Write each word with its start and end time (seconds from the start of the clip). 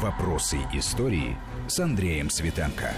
Вопросы 0.00 0.56
истории 0.72 1.36
с 1.68 1.78
Андреем 1.78 2.30
Светенко. 2.30 2.94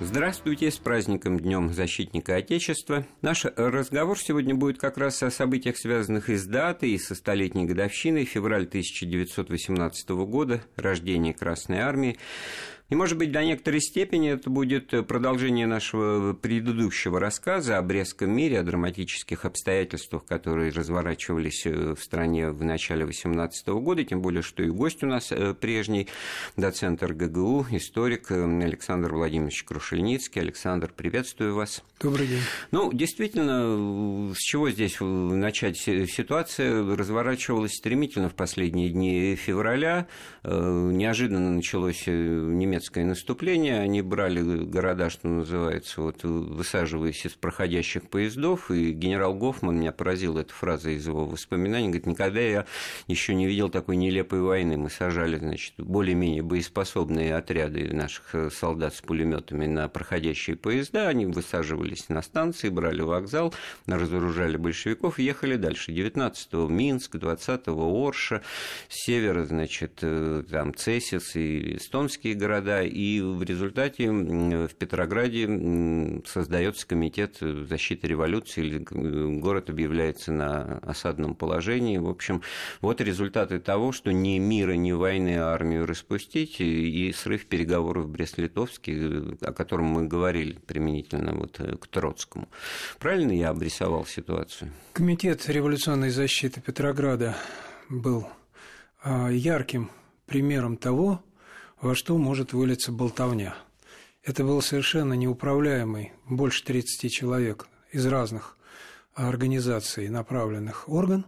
Здравствуйте, 0.00 0.72
с 0.72 0.78
праздником 0.78 1.38
Днем 1.38 1.72
Защитника 1.72 2.34
Отечества. 2.34 3.06
Наш 3.20 3.44
разговор 3.44 4.18
сегодня 4.18 4.56
будет 4.56 4.78
как 4.78 4.98
раз 4.98 5.22
о 5.22 5.30
событиях, 5.30 5.76
связанных 5.76 6.28
и 6.30 6.34
с 6.34 6.46
датой, 6.46 6.90
и 6.90 6.98
со 6.98 7.14
столетней 7.14 7.64
годовщиной, 7.64 8.24
февраль 8.24 8.64
1918 8.64 10.08
года, 10.10 10.62
рождения 10.74 11.32
Красной 11.32 11.78
Армии. 11.78 12.18
И, 12.92 12.94
может 12.94 13.16
быть, 13.16 13.32
до 13.32 13.42
некоторой 13.42 13.80
степени 13.80 14.32
это 14.32 14.50
будет 14.50 14.90
продолжение 15.06 15.66
нашего 15.66 16.34
предыдущего 16.34 17.18
рассказа 17.18 17.78
о 17.78 17.82
Брестском 17.82 18.30
мире, 18.30 18.60
о 18.60 18.62
драматических 18.64 19.46
обстоятельствах, 19.46 20.26
которые 20.26 20.70
разворачивались 20.72 21.64
э, 21.64 21.94
в 21.94 22.04
стране 22.04 22.50
в 22.50 22.62
начале 22.62 23.06
18 23.06 23.66
года, 23.68 24.04
тем 24.04 24.20
более, 24.20 24.42
что 24.42 24.62
и 24.62 24.68
гость 24.68 25.02
у 25.02 25.06
нас 25.06 25.32
э, 25.32 25.54
прежний, 25.54 26.08
доцент 26.58 27.02
РГГУ, 27.02 27.68
историк 27.70 28.30
э, 28.30 28.44
Александр 28.62 29.14
Владимирович 29.14 29.64
Крушельницкий. 29.64 30.42
Александр, 30.42 30.92
приветствую 30.94 31.54
вас. 31.54 31.82
Добрый 31.98 32.26
день. 32.26 32.40
Ну, 32.72 32.92
действительно, 32.92 34.34
с 34.34 34.38
чего 34.38 34.68
здесь 34.68 34.98
начать? 35.00 35.78
Ситуация 35.78 36.84
разворачивалась 36.94 37.72
стремительно 37.72 38.28
в 38.28 38.34
последние 38.34 38.90
дни 38.90 39.34
февраля. 39.36 40.08
Неожиданно 40.42 41.52
началось 41.52 42.06
немецкое 42.06 42.81
немецкое 42.82 43.04
наступление, 43.04 43.78
они 43.78 44.02
брали 44.02 44.42
города, 44.64 45.08
что 45.08 45.28
называется, 45.28 46.00
вот 46.02 46.24
высаживаясь 46.24 47.24
из 47.24 47.32
проходящих 47.32 48.08
поездов, 48.08 48.72
и 48.72 48.90
генерал 48.90 49.34
Гофман, 49.34 49.78
меня 49.78 49.92
поразила 49.92 50.40
эта 50.40 50.52
фраза 50.52 50.90
из 50.90 51.06
его 51.06 51.24
воспоминаний, 51.24 51.86
говорит, 51.86 52.06
никогда 52.06 52.40
я 52.40 52.66
еще 53.06 53.34
не 53.34 53.46
видел 53.46 53.68
такой 53.68 53.94
нелепой 53.96 54.40
войны, 54.40 54.76
мы 54.76 54.90
сажали, 54.90 55.38
значит, 55.38 55.74
более-менее 55.78 56.42
боеспособные 56.42 57.36
отряды 57.36 57.92
наших 57.92 58.34
э, 58.34 58.50
солдат 58.50 58.96
с 58.96 59.00
пулеметами 59.00 59.66
на 59.66 59.88
проходящие 59.88 60.56
поезда, 60.56 61.06
они 61.06 61.26
высаживались 61.26 62.08
на 62.08 62.20
станции, 62.20 62.68
брали 62.68 63.02
вокзал, 63.02 63.54
разоружали 63.86 64.56
большевиков 64.56 65.20
и 65.20 65.22
ехали 65.22 65.54
дальше. 65.54 65.92
19-го 65.92 66.66
Минск, 66.66 67.14
20-го 67.14 68.08
Орша, 68.08 68.42
с 68.88 69.04
севера, 69.04 69.44
значит, 69.44 69.98
э, 70.02 70.42
там 70.50 70.74
Цесис 70.74 71.36
и 71.36 71.76
эстонские 71.76 72.34
города, 72.34 72.61
да, 72.62 72.82
и 72.82 73.20
в 73.20 73.42
результате 73.42 74.10
в 74.10 74.74
Петрограде 74.74 76.22
создается 76.26 76.86
комитет 76.86 77.38
защиты 77.40 78.06
революции, 78.06 78.64
или 78.64 78.78
город 79.38 79.70
объявляется 79.70 80.32
на 80.32 80.78
осадном 80.78 81.34
положении. 81.34 81.98
В 81.98 82.08
общем, 82.08 82.42
вот 82.80 83.00
результаты 83.00 83.58
того, 83.58 83.92
что 83.92 84.12
ни 84.12 84.38
мира, 84.38 84.72
ни 84.72 84.92
войны 84.92 85.36
армию 85.38 85.86
распустить, 85.86 86.60
и 86.60 87.12
срыв 87.12 87.46
переговоров 87.46 88.06
в 88.06 88.10
Брест-Литовске, 88.10 89.36
о 89.40 89.52
котором 89.52 89.86
мы 89.86 90.06
говорили 90.06 90.58
применительно 90.66 91.34
вот 91.34 91.58
к 91.80 91.86
Троцкому. 91.86 92.48
Правильно 92.98 93.32
я 93.32 93.50
обрисовал 93.50 94.06
ситуацию? 94.06 94.72
Комитет 94.92 95.48
революционной 95.48 96.10
защиты 96.10 96.60
Петрограда 96.60 97.36
был 97.88 98.28
а, 99.02 99.28
ярким 99.28 99.90
примером 100.26 100.76
того, 100.76 101.22
во 101.82 101.94
что 101.96 102.16
может 102.16 102.54
вылиться 102.54 102.92
болтовня. 102.92 103.54
Это 104.22 104.44
был 104.44 104.62
совершенно 104.62 105.14
неуправляемый, 105.14 106.12
больше 106.26 106.64
30 106.64 107.10
человек 107.10 107.66
из 107.90 108.06
разных 108.06 108.56
организаций 109.14 110.08
направленных 110.08 110.88
орган, 110.88 111.26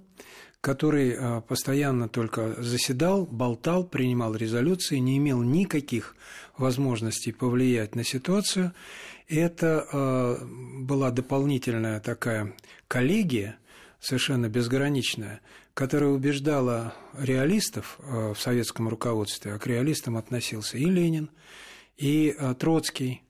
который 0.61 1.15
а, 1.19 1.41
постоянно 1.43 2.09
только 2.09 2.63
заседал, 2.63 3.27
болтал, 3.27 3.85
принимал 3.85 4.35
резолюции, 4.35 4.97
не 4.97 5.19
имел 5.19 5.43
никаких 5.43 6.15
возможностей 6.57 7.33
повлиять 7.33 7.97
на 7.97 8.05
ситуацию. 8.05 8.73
Это 9.29 9.87
а, 9.93 10.39
была 10.47 11.11
дополнительная 11.11 11.99
такая 11.99 12.55
коллегия, 12.87 13.57
совершенно 14.01 14.49
безграничная, 14.49 15.41
которая 15.75 16.11
убеждала 16.11 16.95
реалистов 17.19 17.99
э, 17.99 18.33
в 18.33 18.41
советском 18.41 18.89
руководстве, 18.89 19.55
а 19.55 19.59
к 19.59 19.67
реалистам 19.67 20.17
относился 20.17 20.79
и 20.79 20.85
Ленин, 20.85 21.31
и 21.97 22.35
э, 22.39 22.55
Троцкий, 22.55 23.23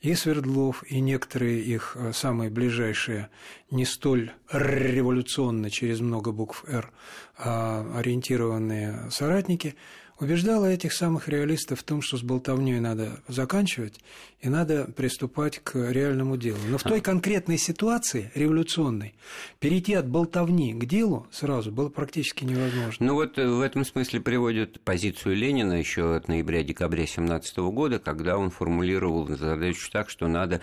и 0.00 0.14
Свердлов, 0.14 0.82
и 0.90 1.00
некоторые 1.00 1.60
их 1.60 1.96
э, 1.96 2.12
самые 2.12 2.50
ближайшие, 2.50 3.28
не 3.70 3.84
столь 3.84 4.32
революционно, 4.50 5.70
через 5.70 6.00
много 6.00 6.32
букв 6.32 6.64
«Р», 6.66 6.90
а 7.36 7.86
ориентированные 7.98 9.10
соратники– 9.10 9.76
убеждала 10.18 10.66
этих 10.66 10.92
самых 10.92 11.28
реалистов 11.28 11.80
в 11.80 11.82
том, 11.82 12.02
что 12.02 12.16
с 12.16 12.22
болтовней 12.22 12.80
надо 12.80 13.20
заканчивать 13.28 13.98
и 14.40 14.48
надо 14.48 14.84
приступать 14.96 15.60
к 15.60 15.76
реальному 15.90 16.36
делу. 16.36 16.58
Но 16.68 16.76
в 16.76 16.82
той 16.82 16.98
а. 16.98 17.02
конкретной 17.02 17.58
ситуации, 17.58 18.30
революционной, 18.34 19.14
перейти 19.60 19.94
от 19.94 20.08
болтовни 20.08 20.74
к 20.74 20.84
делу 20.84 21.26
сразу 21.30 21.70
было 21.70 21.88
практически 21.88 22.44
невозможно. 22.44 23.06
Ну 23.06 23.14
вот 23.14 23.38
э, 23.38 23.46
в 23.46 23.60
этом 23.60 23.84
смысле 23.84 24.20
приводит 24.20 24.80
позицию 24.80 25.36
Ленина 25.36 25.74
еще 25.74 26.16
от 26.16 26.28
ноября-декабря 26.28 27.06
17 27.06 27.58
года, 27.58 27.98
когда 28.00 28.36
он 28.36 28.50
формулировал 28.50 29.28
задачу 29.28 29.90
так, 29.92 30.10
что 30.10 30.26
надо 30.26 30.60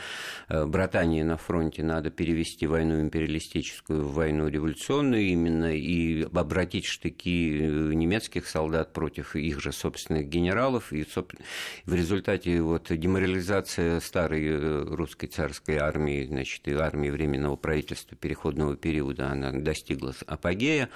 э, 0.49 0.65
братание 0.65 1.23
на 1.23 1.37
фронте, 1.37 1.81
надо 1.83 2.09
перевести 2.09 2.67
войну 2.67 2.99
империалистическую 2.99 4.05
в 4.05 4.13
войну 4.13 4.47
революционную 4.47 5.23
именно 5.23 5.73
и 5.73 6.23
обратить 6.23 6.85
штыки 6.85 7.59
э, 7.61 7.93
немецких 7.93 8.47
солдат 8.47 8.91
против 8.91 9.37
их 9.41 9.61
же 9.61 9.71
собственных 9.71 10.27
генералов, 10.27 10.91
и 10.93 11.05
в 11.85 11.93
результате 11.93 12.61
вот 12.61 12.87
деморализация 12.89 13.99
старой 13.99 14.45
э, 14.47 14.83
русской 14.83 15.27
царской 15.27 15.77
армии, 15.77 16.25
значит, 16.25 16.67
и 16.67 16.73
армии 16.73 17.09
Временного 17.09 17.55
правительства 17.55 18.15
переходного 18.17 18.75
периода, 18.75 19.31
она 19.31 19.51
достигла 19.51 20.13
апогея, 20.27 20.89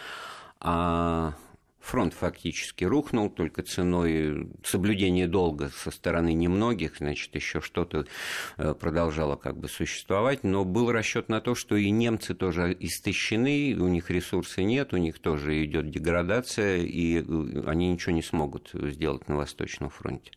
а 0.59 1.35
Фронт 1.83 2.13
фактически 2.13 2.85
рухнул 2.85 3.29
только 3.29 3.61
ценой 3.61 4.49
соблюдения 4.63 5.27
долга 5.27 5.69
со 5.69 5.91
стороны 5.91 6.33
немногих, 6.33 6.97
значит, 6.97 7.35
еще 7.35 7.59
что-то 7.59 8.07
э, 8.55 8.73
продолжало 8.73 9.35
как 9.35 9.57
бы 9.57 9.67
существовать, 9.67 10.45
но 10.45 10.63
был 10.63 10.93
расчет 10.93 11.27
на 11.27 11.41
то, 11.41 11.55
что 11.55 11.75
и 11.75 11.89
немцы 11.89 12.35
тоже 12.35 12.75
истощены, 12.79 13.75
у 13.77 13.89
них 13.89 14.09
ресурса 14.09 14.63
нет, 14.63 14.93
у 14.93 14.97
них 14.97 15.19
тоже 15.19 15.65
идет 15.65 15.91
деградация, 15.91 16.77
и 16.77 17.17
э, 17.19 17.63
они 17.67 17.91
ничего 17.91 18.13
не 18.13 18.23
смогут 18.23 18.69
сделать 18.73 19.27
на 19.27 19.35
Восточном 19.35 19.89
фронте. 19.89 20.31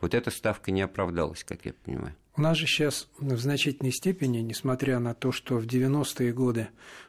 Вот 0.00 0.14
эта 0.14 0.30
ставка 0.30 0.70
не 0.70 0.80
оправдалась, 0.80 1.44
как 1.44 1.66
я 1.66 1.74
понимаю. 1.74 2.14
У 2.36 2.42
нас 2.42 2.58
же 2.58 2.66
сейчас 2.66 3.08
в 3.18 3.38
значительной 3.38 3.92
степени, 3.92 4.38
несмотря 4.38 4.98
на 4.98 5.14
то, 5.14 5.32
что 5.32 5.56
в 5.56 5.64
90-е 5.64 6.34
годы 6.34 6.68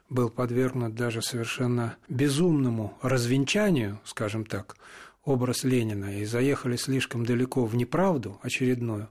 был 0.09 0.29
подвергнут 0.29 0.95
даже 0.95 1.21
совершенно 1.21 1.97
безумному 2.07 2.97
развенчанию, 3.01 3.99
скажем 4.05 4.45
так, 4.45 4.77
образ 5.25 5.66
Ленина 5.66 6.21
и 6.21 6.23
заехали 6.23 6.77
слишком 6.77 7.25
далеко 7.25 7.66
в 7.66 7.75
неправду 7.75 8.39
очередную, 8.41 9.09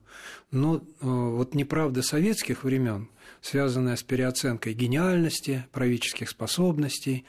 но 0.50 0.76
э, 0.76 0.81
вот 1.00 1.55
неправда 1.55 2.00
советских 2.00 2.65
времен, 2.65 3.10
связанная 3.43 3.97
с 3.97 4.03
переоценкой 4.03 4.72
гениальности, 4.72 5.66
правительских 5.71 6.31
способностей 6.31 7.26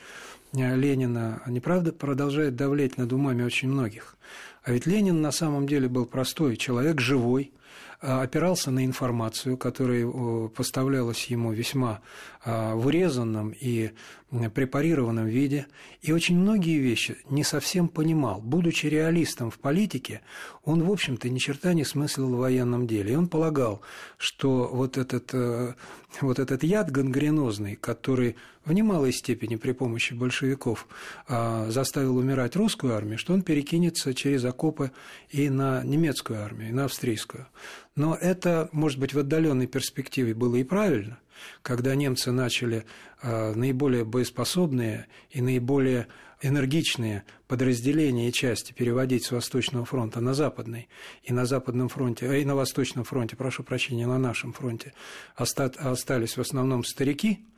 э, 0.54 0.76
Ленина, 0.78 1.44
неправда 1.46 1.92
продолжает 1.92 2.56
давлеть 2.56 2.96
над 2.96 3.12
умами 3.12 3.44
очень 3.44 3.68
многих. 3.68 4.16
А 4.64 4.72
ведь 4.72 4.86
Ленин 4.86 5.22
на 5.22 5.34
самом 5.34 5.68
деле 5.68 5.90
был 5.90 6.06
простой 6.06 6.56
человек, 6.56 7.02
живой, 7.02 7.52
опирался 8.00 8.72
на 8.72 8.86
информацию, 8.86 9.58
которая 9.58 10.08
поставлялась 10.50 11.26
ему 11.26 11.52
весьма 11.52 12.02
а, 12.37 12.37
в 12.48 12.86
урезанном 12.86 13.54
и 13.60 13.92
препарированном 14.30 15.26
виде, 15.26 15.68
и 16.02 16.12
очень 16.12 16.38
многие 16.38 16.80
вещи 16.80 17.18
не 17.30 17.44
совсем 17.44 17.88
понимал. 17.88 18.42
Будучи 18.42 18.88
реалистом 18.88 19.52
в 19.52 19.60
политике, 19.60 20.22
он, 20.64 20.84
в 20.84 20.92
общем-то, 20.92 21.30
ни 21.30 21.40
черта 21.40 21.74
не 21.74 21.86
смыслил 21.86 22.30
в 22.30 22.38
военном 22.38 22.88
деле. 22.88 23.14
И 23.14 23.16
он 23.16 23.28
полагал, 23.28 23.82
что 24.18 24.70
вот 24.72 24.98
этот, 24.98 25.30
э, 25.34 25.74
вот 26.22 26.40
этот 26.40 26.64
яд 26.64 26.92
гангренозный, 26.92 27.76
который 27.76 28.36
в 28.66 28.74
немалой 28.74 29.14
степени 29.14 29.56
при 29.56 29.72
помощи 29.72 30.14
большевиков 30.14 30.88
а, 31.28 31.70
заставил 31.70 32.18
умирать 32.18 32.58
русскую 32.58 32.96
армию, 32.96 33.18
что 33.18 33.34
он 33.34 33.42
перекинется 33.42 34.14
через 34.14 34.44
окопы 34.44 34.92
и 35.30 35.50
на 35.50 35.84
немецкую 35.84 36.42
армию, 36.42 36.70
и 36.70 36.74
на 36.74 36.86
австрийскую. 36.86 37.48
Но 37.96 38.14
это, 38.14 38.68
может 38.74 39.00
быть, 39.00 39.14
в 39.14 39.20
отдаленной 39.20 39.68
перспективе 39.68 40.34
было 40.34 40.58
и 40.58 40.66
правильно, 40.66 41.18
когда 41.62 41.96
немцы 41.96 42.32
начали 42.32 42.86
а, 43.22 43.54
наиболее 43.54 44.06
боеспособные 44.06 45.08
и 45.30 45.42
наиболее 45.42 46.08
энергичные 46.42 47.24
подразделения 47.48 48.30
и 48.30 48.34
части 48.34 48.74
переводить 48.74 49.26
с 49.26 49.32
Восточного 49.32 49.86
фронта 49.86 50.22
на 50.22 50.34
Западный, 50.34 50.88
и 51.24 51.34
на 51.34 51.46
Западном 51.46 51.90
фронте, 51.90 52.42
и 52.42 52.46
на 52.46 52.56
Восточном 52.56 53.04
фронте, 53.04 53.36
прошу 53.36 53.64
прощения, 53.64 54.06
на 54.06 54.20
нашем 54.20 54.54
фронте 54.54 54.94
остались 55.36 56.38
в 56.38 56.42
основном 56.42 56.84
старики, 56.84 57.40
э, 57.40 57.57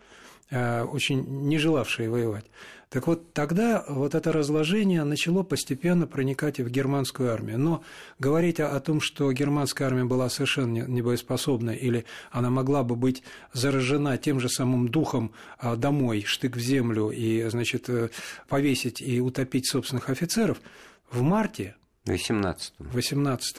очень 0.51 1.23
не 1.47 1.57
желавшие 1.57 2.09
воевать. 2.09 2.45
Так 2.89 3.05
вот, 3.05 3.33
тогда 3.33 3.85
вот 3.87 4.15
это 4.15 4.31
разложение 4.31 5.03
начало 5.03 5.43
постепенно 5.43 6.07
проникать 6.07 6.57
и 6.57 6.63
в 6.63 6.71
германскую 6.71 7.31
армию. 7.31 7.59
Но 7.59 7.83
говорить 8.17 8.59
о, 8.59 8.75
о 8.75 8.79
том, 8.79 8.99
что 8.99 9.31
германская 9.31 9.87
армия 9.87 10.05
была 10.05 10.27
совершенно 10.29 10.87
небоеспособна 10.87 11.69
или 11.69 12.05
она 12.31 12.49
могла 12.49 12.83
бы 12.83 12.95
быть 12.95 13.21
заражена 13.53 14.17
тем 14.17 14.39
же 14.39 14.49
самым 14.49 14.89
духом 14.89 15.33
а, 15.59 15.75
домой, 15.75 16.23
штык 16.25 16.55
в 16.55 16.59
землю 16.59 17.11
и, 17.11 17.47
значит, 17.49 17.89
э, 17.89 18.09
повесить 18.47 19.01
и 19.01 19.21
утопить 19.21 19.69
собственных 19.69 20.09
офицеров, 20.09 20.59
в 21.11 21.21
марте 21.21 21.75
18 22.05 22.73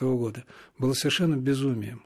-го 0.01 0.17
года 0.17 0.43
было 0.77 0.91
совершенно 0.91 1.35
безумием. 1.35 2.03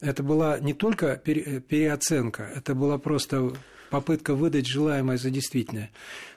Это 0.00 0.22
была 0.22 0.60
не 0.60 0.74
только 0.74 1.16
переоценка, 1.16 2.44
это 2.44 2.76
была 2.76 2.98
просто 2.98 3.52
попытка 3.92 4.34
выдать 4.34 4.66
желаемое 4.66 5.18
за 5.18 5.28
действительное. 5.28 5.90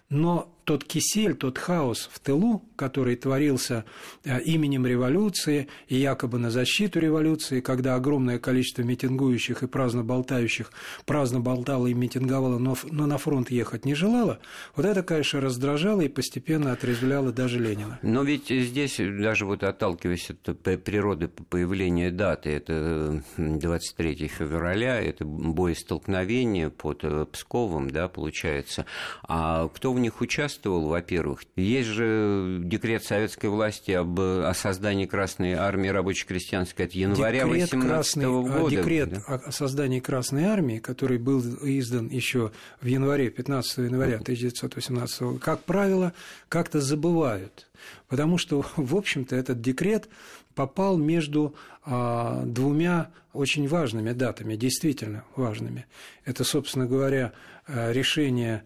Но 0.09 0.53
тот 0.65 0.83
кисель, 0.83 1.35
тот 1.35 1.57
хаос 1.57 2.09
в 2.11 2.19
тылу, 2.19 2.63
который 2.75 3.15
творился 3.15 3.85
э, 4.23 4.41
именем 4.41 4.85
революции 4.85 5.67
и 5.87 5.95
якобы 5.95 6.39
на 6.39 6.49
защиту 6.49 6.99
революции, 6.99 7.61
когда 7.61 7.95
огромное 7.95 8.39
количество 8.39 8.81
митингующих 8.81 9.63
и 9.63 9.67
праздно 9.67 10.03
болтающих 10.03 10.71
праздно 11.05 11.39
болтало 11.39 11.87
и 11.87 11.93
митинговало, 11.93 12.57
но, 12.57 12.75
но 12.91 13.05
на 13.05 13.17
фронт 13.17 13.51
ехать 13.51 13.85
не 13.85 13.93
желало, 13.93 14.39
вот 14.75 14.85
это, 14.85 15.03
конечно, 15.03 15.39
раздражало 15.39 16.01
и 16.01 16.07
постепенно 16.07 16.71
отрезвляло 16.71 17.31
даже 17.31 17.59
Ленина. 17.59 17.99
Но 18.01 18.23
ведь 18.23 18.49
здесь, 18.49 18.97
даже 18.97 19.45
вот 19.45 19.63
отталкиваясь 19.63 20.31
от 20.31 20.83
природы 20.83 21.27
появления 21.27 22.09
даты, 22.09 22.49
это 22.49 23.23
23 23.37 24.27
февраля, 24.27 24.99
это 24.99 25.25
боестолкновение 25.25 26.71
под 26.71 27.03
э, 27.03 27.25
Псковом, 27.31 27.89
да, 27.91 28.07
получается, 28.07 28.85
а 29.27 29.67
кто 29.67 29.93
в 29.93 29.99
них 29.99 30.21
участвовал, 30.55 30.87
во-первых. 30.87 31.43
Есть 31.55 31.89
же 31.89 32.59
декрет 32.63 33.03
советской 33.03 33.47
власти 33.47 33.91
об, 33.91 34.19
о 34.19 34.53
создании 34.53 35.05
Красной 35.05 35.53
армии 35.53 35.89
рабоче-крестьянской 35.89 36.85
от 36.85 36.93
января 36.93 37.45
18 37.45 38.17
а, 38.17 38.41
года. 38.41 38.75
Декрет 38.75 39.09
да? 39.09 39.19
о 39.35 39.51
создании 39.51 39.99
Красной 39.99 40.45
армии, 40.45 40.79
который 40.79 41.17
был 41.17 41.41
издан 41.63 42.07
еще 42.07 42.51
в 42.81 42.85
январе, 42.85 43.29
15 43.29 43.77
января 43.77 44.15
1918 44.15 45.21
года, 45.21 45.39
как 45.39 45.63
правило, 45.63 46.13
как-то 46.49 46.81
забывают. 46.81 47.67
Потому 48.07 48.37
что, 48.37 48.65
в 48.75 48.95
общем-то, 48.95 49.35
этот 49.35 49.61
декрет 49.61 50.07
попал 50.55 50.97
между 50.97 51.55
а, 51.83 52.43
двумя 52.45 53.09
очень 53.33 53.67
важными 53.67 54.13
датами, 54.13 54.55
действительно 54.55 55.25
важными. 55.35 55.85
Это, 56.23 56.45
собственно 56.45 56.85
говоря, 56.85 57.33
а, 57.67 57.91
решение 57.91 58.63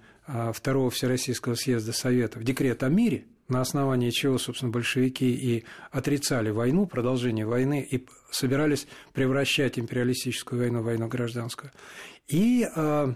Второго 0.54 0.90
Всероссийского 0.92 1.56
съезда 1.56 1.94
Советов 1.94 2.44
декрет 2.44 2.84
о 2.84 2.90
мире, 2.90 3.26
на 3.48 3.62
основании 3.62 4.12
чего, 4.12 4.38
собственно, 4.38 4.72
большевики 4.72 5.30
и 5.30 5.66
отрицали 5.92 6.52
войну, 6.52 6.86
продолжение 6.86 7.46
войны, 7.46 7.86
и 7.90 8.06
собирались 8.30 8.88
превращать 9.14 9.80
империалистическую 9.80 10.62
войну 10.62 10.82
в 10.82 10.86
войну 10.86 11.08
гражданскую. 11.08 11.72
И 12.28 12.68
э, 12.76 13.14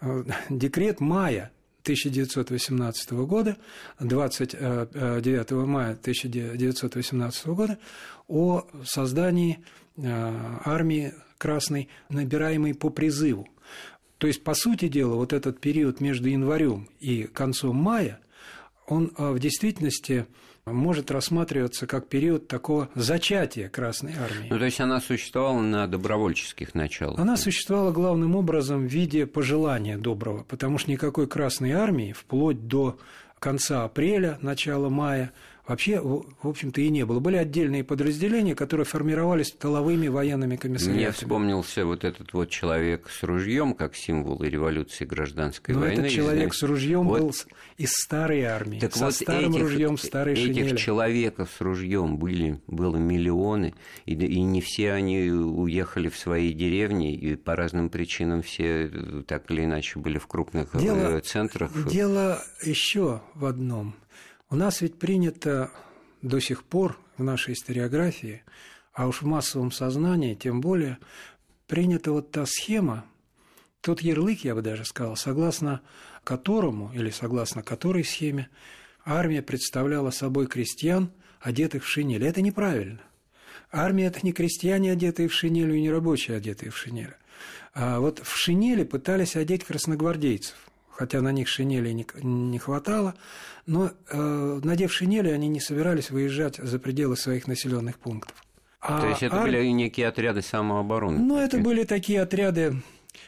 э, 0.00 0.24
декрет 0.50 1.00
мая 1.00 1.52
1918 1.82 3.12
года, 3.12 3.56
29 4.00 5.50
мая 5.66 5.92
1918 5.92 7.46
года, 7.46 7.78
о 8.26 8.66
создании 8.84 9.64
армии 9.96 11.14
Красной, 11.38 11.88
набираемой 12.08 12.74
по 12.74 12.90
призыву. 12.90 13.46
То 14.18 14.26
есть, 14.26 14.42
по 14.42 14.54
сути 14.54 14.88
дела, 14.88 15.16
вот 15.16 15.32
этот 15.32 15.60
период 15.60 16.00
между 16.00 16.28
январем 16.28 16.88
и 17.00 17.24
концом 17.24 17.76
мая, 17.76 18.20
он 18.86 19.12
а, 19.16 19.32
в 19.32 19.38
действительности 19.38 20.26
может 20.64 21.10
рассматриваться 21.10 21.86
как 21.86 22.08
период 22.08 22.48
такого 22.48 22.88
зачатия 22.94 23.68
Красной 23.68 24.14
Армии. 24.14 24.48
Ну, 24.50 24.58
то 24.58 24.64
есть 24.64 24.80
она 24.80 25.00
существовала 25.00 25.60
на 25.60 25.86
добровольческих 25.86 26.74
началах? 26.74 27.20
Она 27.20 27.36
существовала 27.36 27.92
главным 27.92 28.34
образом 28.34 28.86
в 28.86 28.90
виде 28.90 29.26
пожелания 29.26 29.96
доброго, 29.96 30.42
потому 30.42 30.78
что 30.78 30.90
никакой 30.90 31.28
Красной 31.28 31.72
Армии 31.72 32.12
вплоть 32.12 32.66
до 32.66 32.98
конца 33.38 33.84
апреля, 33.84 34.38
начала 34.40 34.88
мая 34.88 35.32
вообще, 35.66 36.00
в 36.00 36.24
общем-то, 36.42 36.80
и 36.80 36.88
не 36.88 37.04
было. 37.04 37.20
Были 37.20 37.36
отдельные 37.36 37.84
подразделения, 37.84 38.54
которые 38.54 38.84
формировались 38.84 39.52
тыловыми 39.52 40.08
военными 40.08 40.56
комиссариатами. 40.56 41.04
Мне 41.04 41.12
вспомнился 41.12 41.84
вот 41.84 42.04
этот 42.04 42.32
вот 42.32 42.50
человек 42.50 43.08
с 43.10 43.22
ружьем 43.22 43.74
как 43.74 43.96
символ 43.96 44.42
революции 44.42 45.04
гражданской 45.04 45.74
Но 45.74 45.82
войны. 45.82 46.00
этот 46.00 46.12
человек 46.12 46.54
с 46.54 46.62
ружьем 46.62 47.04
вот. 47.04 47.20
был 47.20 47.34
из 47.76 47.92
старой 47.92 48.42
армии, 48.42 48.78
так 48.78 48.94
со 48.94 49.06
вот 49.06 49.14
старым 49.14 49.52
этих, 49.52 49.62
ружьем 49.62 49.98
старой 49.98 50.34
этих 50.34 50.44
шинели. 50.44 50.66
Этих 50.66 50.78
человеков 50.78 51.50
с 51.56 51.60
ружьем 51.60 52.16
были, 52.16 52.60
было 52.66 52.96
миллионы, 52.96 53.74
и, 54.06 54.14
и 54.14 54.42
не 54.42 54.60
все 54.60 54.92
они 54.92 55.30
уехали 55.30 56.08
в 56.08 56.16
свои 56.16 56.52
деревни, 56.52 57.14
и 57.14 57.36
по 57.36 57.56
разным 57.56 57.90
причинам 57.90 58.42
все 58.42 58.90
так 59.26 59.50
или 59.50 59.64
иначе 59.64 59.98
были 59.98 60.18
в 60.18 60.26
крупных 60.26 60.74
э, 60.74 60.80
дело, 60.80 61.20
центрах. 61.20 61.70
Дело 61.90 62.42
еще 62.62 63.22
в 63.34 63.44
одном– 63.44 63.94
у 64.50 64.56
нас 64.56 64.80
ведь 64.80 64.98
принято 64.98 65.70
до 66.22 66.40
сих 66.40 66.64
пор 66.64 66.98
в 67.16 67.22
нашей 67.22 67.54
историографии, 67.54 68.42
а 68.92 69.06
уж 69.08 69.22
в 69.22 69.26
массовом 69.26 69.72
сознании 69.72 70.34
тем 70.34 70.60
более, 70.60 70.98
принята 71.66 72.12
вот 72.12 72.30
та 72.30 72.46
схема, 72.46 73.04
тот 73.80 74.00
ярлык, 74.00 74.40
я 74.44 74.54
бы 74.54 74.62
даже 74.62 74.84
сказал, 74.84 75.16
согласно 75.16 75.80
которому 76.24 76.92
или 76.94 77.10
согласно 77.10 77.62
которой 77.62 78.04
схеме 78.04 78.48
армия 79.04 79.42
представляла 79.42 80.10
собой 80.10 80.46
крестьян, 80.46 81.10
одетых 81.40 81.84
в 81.84 81.88
шинель. 81.88 82.24
Это 82.24 82.42
неправильно. 82.42 83.00
Армия– 83.70 84.06
это 84.06 84.20
не 84.22 84.32
крестьяне, 84.32 84.92
одетые 84.92 85.28
в 85.28 85.34
шинель, 85.34 85.74
и 85.76 85.80
не 85.80 85.90
рабочие, 85.90 86.36
одетые 86.36 86.70
в 86.70 86.76
шинель. 86.76 87.14
А 87.74 88.00
вот 88.00 88.20
в 88.20 88.36
шинели 88.36 88.84
пытались 88.84 89.36
одеть 89.36 89.64
красногвардейцев– 89.64 90.56
хотя 90.96 91.20
на 91.20 91.30
них 91.30 91.46
шинели 91.46 91.90
не, 91.90 92.06
не 92.22 92.58
хватало, 92.58 93.14
но 93.66 93.90
э, 94.10 94.60
надев 94.64 94.92
шинели, 94.92 95.28
они 95.28 95.48
не 95.48 95.60
собирались 95.60 96.10
выезжать 96.10 96.56
за 96.56 96.78
пределы 96.78 97.16
своих 97.16 97.46
населенных 97.46 97.98
пунктов. 97.98 98.34
А 98.80 99.00
То 99.00 99.08
есть 99.08 99.22
это 99.22 99.36
ар... 99.36 99.44
были 99.44 99.66
некие 99.66 100.08
отряды 100.08 100.40
самообороны? 100.40 101.18
Ну, 101.18 101.38
это 101.38 101.58
были 101.58 101.84
такие 101.84 102.22
отряды, 102.22 102.82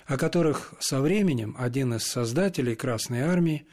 о 0.06 0.16
которых 0.16 0.72
со 0.78 1.02
временем 1.02 1.54
один 1.58 1.92
из 1.94 2.04
создателей 2.04 2.74
Красной 2.74 3.20
Армии, 3.20 3.66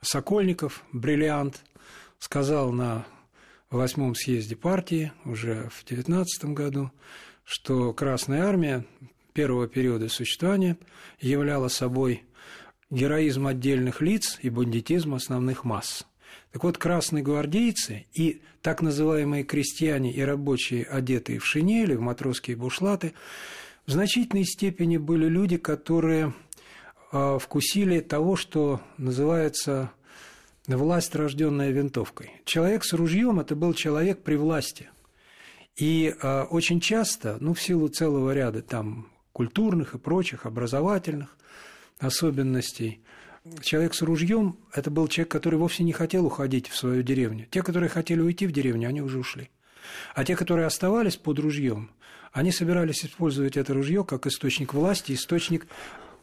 Сокольников, 0.00 0.82
бриллиант, 0.92 1.62
сказал 2.18 2.72
на 2.72 3.06
восьмом 3.70 4.16
съезде 4.16 4.56
партии 4.56 5.12
уже 5.24 5.68
в 5.72 5.84
19 5.84 6.46
году, 6.46 6.90
что 7.44 7.92
Красная 7.92 8.44
Армия 8.44 8.84
первого 9.34 9.68
периода 9.68 10.08
существования 10.08 10.78
являла 11.20 11.68
собой 11.68 12.24
героизм 12.90 13.46
отдельных 13.46 14.00
лиц 14.00 14.38
и 14.42 14.50
бандитизм 14.50 15.14
основных 15.14 15.64
масс. 15.64 16.06
Так 16.52 16.64
вот, 16.64 16.78
красные 16.78 17.22
гвардейцы 17.22 18.06
и 18.14 18.42
так 18.62 18.82
называемые 18.82 19.44
крестьяне 19.44 20.12
и 20.12 20.20
рабочие, 20.22 20.84
одетые 20.84 21.38
в 21.38 21.46
шинели, 21.46 21.94
в 21.94 22.00
матросские 22.00 22.56
бушлаты, 22.56 23.14
в 23.86 23.92
значительной 23.92 24.44
степени 24.44 24.96
были 24.96 25.26
люди, 25.26 25.56
которые 25.56 26.34
а, 27.12 27.38
вкусили 27.38 28.00
того, 28.00 28.36
что 28.36 28.80
называется 28.96 29.92
власть, 30.66 31.14
рожденная 31.14 31.70
винтовкой. 31.70 32.32
Человек 32.44 32.84
с 32.84 32.92
ружьем 32.92 33.38
это 33.38 33.54
был 33.54 33.74
человек 33.74 34.22
при 34.22 34.34
власти. 34.34 34.90
И 35.76 36.14
э, 36.20 36.42
очень 36.44 36.80
часто, 36.80 37.36
ну, 37.40 37.52
в 37.52 37.60
силу 37.60 37.88
целого 37.88 38.32
ряда 38.32 38.62
там 38.62 39.08
культурных 39.32 39.94
и 39.94 39.98
прочих, 39.98 40.46
образовательных, 40.46 41.36
особенностей. 41.98 43.00
Человек 43.62 43.94
с 43.94 44.02
ружьем– 44.02 44.58
это 44.72 44.90
был 44.90 45.06
человек, 45.08 45.30
который 45.30 45.58
вовсе 45.58 45.84
не 45.84 45.92
хотел 45.92 46.26
уходить 46.26 46.68
в 46.68 46.76
свою 46.76 47.02
деревню. 47.02 47.46
Те, 47.50 47.62
которые 47.62 47.88
хотели 47.88 48.20
уйти 48.20 48.46
в 48.46 48.52
деревню, 48.52 48.88
они 48.88 49.02
уже 49.02 49.18
ушли. 49.18 49.50
А 50.14 50.24
те, 50.24 50.34
которые 50.34 50.66
оставались 50.66 51.16
под 51.16 51.38
ружьем, 51.38 51.90
они 52.32 52.50
собирались 52.50 53.04
использовать 53.04 53.56
это 53.56 53.72
ружье 53.72 54.04
как 54.04 54.26
источник 54.26 54.74
власти, 54.74 55.12
источник 55.12 55.66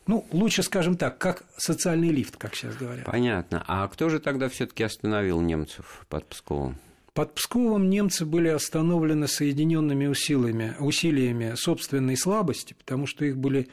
ну, 0.06 0.26
лучше, 0.32 0.64
скажем 0.64 0.98
так, 0.98 1.18
как 1.18 1.44
социальный 1.56 2.10
лифт, 2.10 2.36
как 2.36 2.56
сейчас 2.56 2.76
говорят. 2.76 3.06
Понятно. 3.06 3.64
А 3.68 3.88
кто 3.88 4.10
же 4.10 4.20
тогда 4.20 4.50
все-таки 4.50 4.84
остановил 4.84 5.40
немцев 5.40 6.06
под 6.10 6.28
Псковом? 6.28 6.78
Под 7.14 7.36
Псковом 7.36 7.90
немцы 7.90 8.26
были 8.26 8.50
остановлены 8.50 9.28
соединенными 9.28 10.08
усилиями, 10.08 10.76
усилиями 10.80 11.54
собственной 11.56 12.18
слабости, 12.18 12.74
потому 12.74 13.06
что 13.06 13.24
их 13.24 13.38
были 13.38 13.70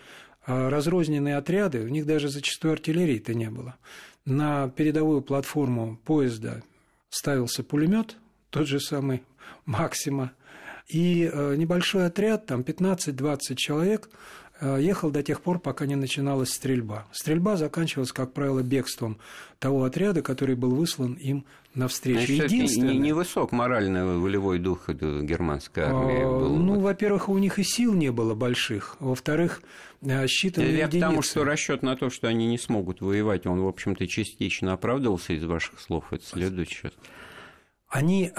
разрозненные 0.47 1.37
отряды, 1.37 1.80
у 1.80 1.88
них 1.88 2.06
даже 2.06 2.28
зачастую 2.28 2.73
артиллерии-то 2.73 3.35
не 3.35 3.50
было. 3.50 3.76
На 4.25 4.68
передовую 4.68 5.23
платформу 5.23 5.99
поезда 6.04 6.62
ставился 7.09 7.62
пулемет, 7.62 8.16
тот 8.50 8.66
же 8.66 8.80
самый 8.80 9.23
Максима, 9.64 10.32
и 10.88 11.30
э, 11.32 11.54
небольшой 11.56 12.06
отряд, 12.06 12.47
там 12.47 12.62
15-20 12.62 13.54
человек, 13.54 14.11
э, 14.61 14.78
ехал 14.80 15.11
до 15.11 15.23
тех 15.23 15.40
пор, 15.40 15.61
пока 15.61 15.87
не 15.87 15.94
начиналась 15.94 16.52
стрельба. 16.52 17.06
Стрельба 17.12 17.56
заканчивалась, 17.56 18.12
как 18.12 18.32
правило, 18.32 18.61
бегством 18.62 19.18
того 19.59 19.85
отряда, 19.85 20.23
который 20.23 20.56
был 20.56 20.75
выслан 20.75 21.14
им 21.14 21.44
навстречу. 21.74 22.34
Значит, 22.34 22.52
Единственное... 22.52 22.94
не, 22.94 23.12
высок 23.12 23.52
моральный 23.52 24.04
волевой 24.18 24.58
дух 24.58 24.88
германской 24.88 25.84
армии 25.84 26.22
а, 26.22 26.28
был. 26.28 26.56
Ну, 26.56 26.80
во-первых, 26.80 27.28
у 27.28 27.38
них 27.38 27.58
и 27.58 27.62
сил 27.62 27.94
не 27.94 28.10
было 28.10 28.34
больших. 28.34 28.96
Во-вторых, 29.00 29.62
э, 30.02 30.26
считанные 30.26 30.76
Я 30.76 30.86
единицы. 30.86 31.00
потому 31.00 31.22
что 31.22 31.44
расчет 31.44 31.82
на 31.82 31.96
то, 31.96 32.10
что 32.10 32.28
они 32.28 32.46
не 32.46 32.58
смогут 32.58 33.00
воевать, 33.00 33.46
он, 33.46 33.60
в 33.60 33.68
общем-то, 33.68 34.06
частично 34.06 34.72
оправдывался 34.72 35.32
из 35.32 35.44
ваших 35.44 35.80
слов. 35.80 36.12
Это 36.12 36.24
следует 36.24 36.68
сейчас. 36.68 36.92
Они 37.88 38.32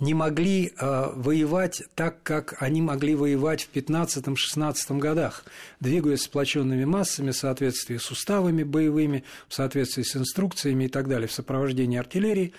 не 0.00 0.14
могли 0.14 0.72
э, 0.76 1.10
воевать 1.14 1.82
так, 1.94 2.22
как 2.22 2.60
они 2.60 2.80
могли 2.80 3.14
воевать 3.14 3.62
в 3.62 3.76
15-16 3.76 4.98
годах, 4.98 5.44
двигаясь 5.78 6.22
сплоченными 6.22 6.84
массами 6.84 7.30
в 7.30 7.36
соответствии 7.36 7.98
с 7.98 8.10
уставами 8.10 8.62
боевыми, 8.62 9.24
в 9.48 9.54
соответствии 9.54 10.02
с 10.02 10.16
инструкциями 10.16 10.84
и 10.84 10.88
так 10.88 11.06
далее, 11.06 11.28
в 11.28 11.32
сопровождении 11.32 11.98
артиллерии. 11.98 12.54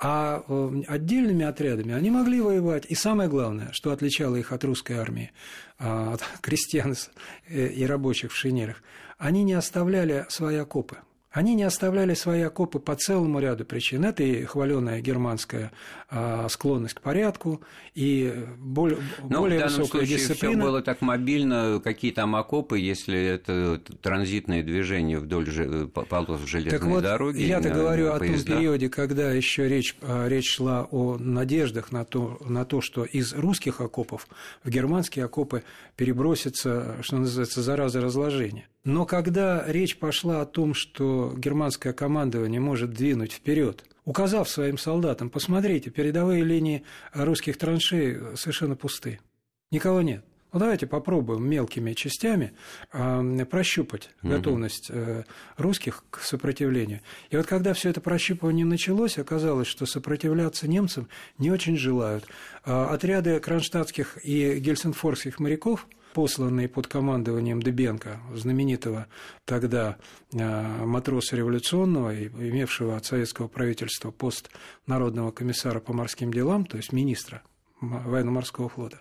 А 0.00 0.42
э, 0.48 0.82
отдельными 0.88 1.44
отрядами 1.44 1.94
они 1.94 2.10
могли 2.10 2.40
воевать. 2.40 2.86
И 2.86 2.96
самое 2.96 3.30
главное, 3.30 3.70
что 3.72 3.92
отличало 3.92 4.34
их 4.34 4.50
от 4.50 4.64
русской 4.64 4.94
армии, 4.94 5.30
э, 5.78 6.12
от 6.12 6.22
крестьян 6.40 6.96
и 7.48 7.86
рабочих 7.86 8.32
в 8.32 8.36
шинелях, 8.36 8.82
они 9.16 9.44
не 9.44 9.54
оставляли 9.54 10.26
свои 10.28 10.56
окопы. 10.56 10.96
Они 11.34 11.56
не 11.56 11.64
оставляли 11.64 12.14
свои 12.14 12.42
окопы 12.42 12.78
по 12.78 12.94
целому 12.94 13.40
ряду 13.40 13.64
причин. 13.64 14.04
Это 14.04 14.22
и 14.22 14.44
хваленая 14.44 15.00
германская 15.00 15.72
а, 16.08 16.48
склонность 16.48 16.94
к 16.94 17.00
порядку, 17.00 17.60
и 17.96 18.32
более, 18.56 18.98
Но 19.28 19.40
более 19.40 19.58
в 19.58 19.62
данном 19.62 19.80
высокая 19.80 20.06
случае 20.06 20.18
дисциплина. 20.18 20.54
Все 20.54 20.62
было 20.62 20.80
так 20.80 21.00
мобильно, 21.00 21.80
какие 21.82 22.12
там 22.12 22.36
окопы, 22.36 22.78
если 22.78 23.20
это 23.20 23.80
транзитное 24.00 24.62
движение 24.62 25.18
вдоль 25.18 25.50
полос 25.88 26.40
железной 26.42 26.70
так 26.78 26.84
вот, 26.84 27.02
дороги. 27.02 27.42
Я-то 27.42 27.70
говорю 27.70 28.12
о 28.12 28.20
том 28.20 28.28
периоде, 28.28 28.88
когда 28.88 29.32
еще 29.32 29.68
речь, 29.68 29.96
а, 30.02 30.28
речь 30.28 30.54
шла 30.54 30.86
о 30.88 31.18
надеждах 31.18 31.90
на 31.90 32.04
то, 32.04 32.38
на 32.46 32.64
то, 32.64 32.80
что 32.80 33.02
из 33.02 33.32
русских 33.32 33.80
окопов 33.80 34.28
в 34.62 34.70
германские 34.70 35.24
окопы 35.24 35.64
перебросится, 35.96 36.94
что 37.02 37.16
называется, 37.16 37.60
зараза 37.60 38.00
разложения. 38.00 38.68
Но 38.84 39.06
когда 39.06 39.64
речь 39.66 39.96
пошла 39.96 40.42
о 40.42 40.46
том, 40.46 40.74
что 40.74 41.34
германское 41.36 41.94
командование 41.94 42.60
может 42.60 42.92
двинуть 42.92 43.32
вперед, 43.32 43.82
указав 44.04 44.48
своим 44.48 44.76
солдатам, 44.76 45.30
посмотрите, 45.30 45.90
передовые 45.90 46.44
линии 46.44 46.84
русских 47.14 47.56
траншей 47.56 48.36
совершенно 48.36 48.76
пусты. 48.76 49.20
Никого 49.70 50.02
нет. 50.02 50.22
Ну, 50.52 50.60
давайте 50.60 50.86
попробуем 50.86 51.48
мелкими 51.48 51.94
частями 51.94 52.52
э, 52.92 53.44
прощупать 53.50 54.10
угу. 54.22 54.34
готовность 54.34 54.86
э, 54.88 55.24
русских 55.56 56.04
к 56.10 56.20
сопротивлению. 56.20 57.00
И 57.30 57.36
вот 57.36 57.46
когда 57.46 57.72
все 57.72 57.88
это 57.88 58.00
прощупывание 58.00 58.64
началось, 58.64 59.18
оказалось, 59.18 59.66
что 59.66 59.84
сопротивляться 59.84 60.68
немцам 60.68 61.08
не 61.38 61.50
очень 61.50 61.76
желают. 61.76 62.24
Э, 62.64 62.84
отряды 62.84 63.40
кронштадтских 63.40 64.18
и 64.22 64.60
гельсинфорских 64.60 65.40
моряков– 65.40 65.88
посланный 66.14 66.68
под 66.68 66.86
командованием 66.86 67.60
Дебенко, 67.60 68.20
знаменитого 68.34 69.08
тогда 69.44 69.96
э, 70.32 70.84
матроса 70.86 71.36
революционного, 71.36 72.24
имевшего 72.24 72.96
от 72.96 73.04
советского 73.04 73.48
правительства 73.48 74.10
пост 74.10 74.50
народного 74.86 75.32
комиссара 75.32 75.80
по 75.80 75.92
морским 75.92 76.32
делам, 76.32 76.64
то 76.64 76.78
есть 76.78 76.92
министра 76.92 77.42
военно-морского 77.88 78.68
флота. 78.68 79.00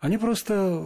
Они 0.00 0.18
просто 0.18 0.84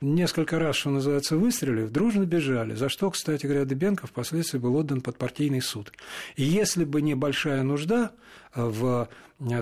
несколько 0.00 0.58
раз, 0.58 0.76
что 0.76 0.90
называется, 0.90 1.36
выстрелив, 1.36 1.90
дружно 1.90 2.24
бежали, 2.24 2.74
за 2.74 2.88
что, 2.88 3.10
кстати 3.10 3.46
говоря, 3.46 3.64
Дебенко 3.64 4.06
впоследствии 4.06 4.58
был 4.58 4.76
отдан 4.76 5.00
под 5.00 5.18
партийный 5.18 5.60
суд. 5.60 5.92
И 6.36 6.44
если 6.44 6.84
бы 6.84 7.02
не 7.02 7.14
большая 7.14 7.62
нужда 7.64 8.12
в 8.54 9.08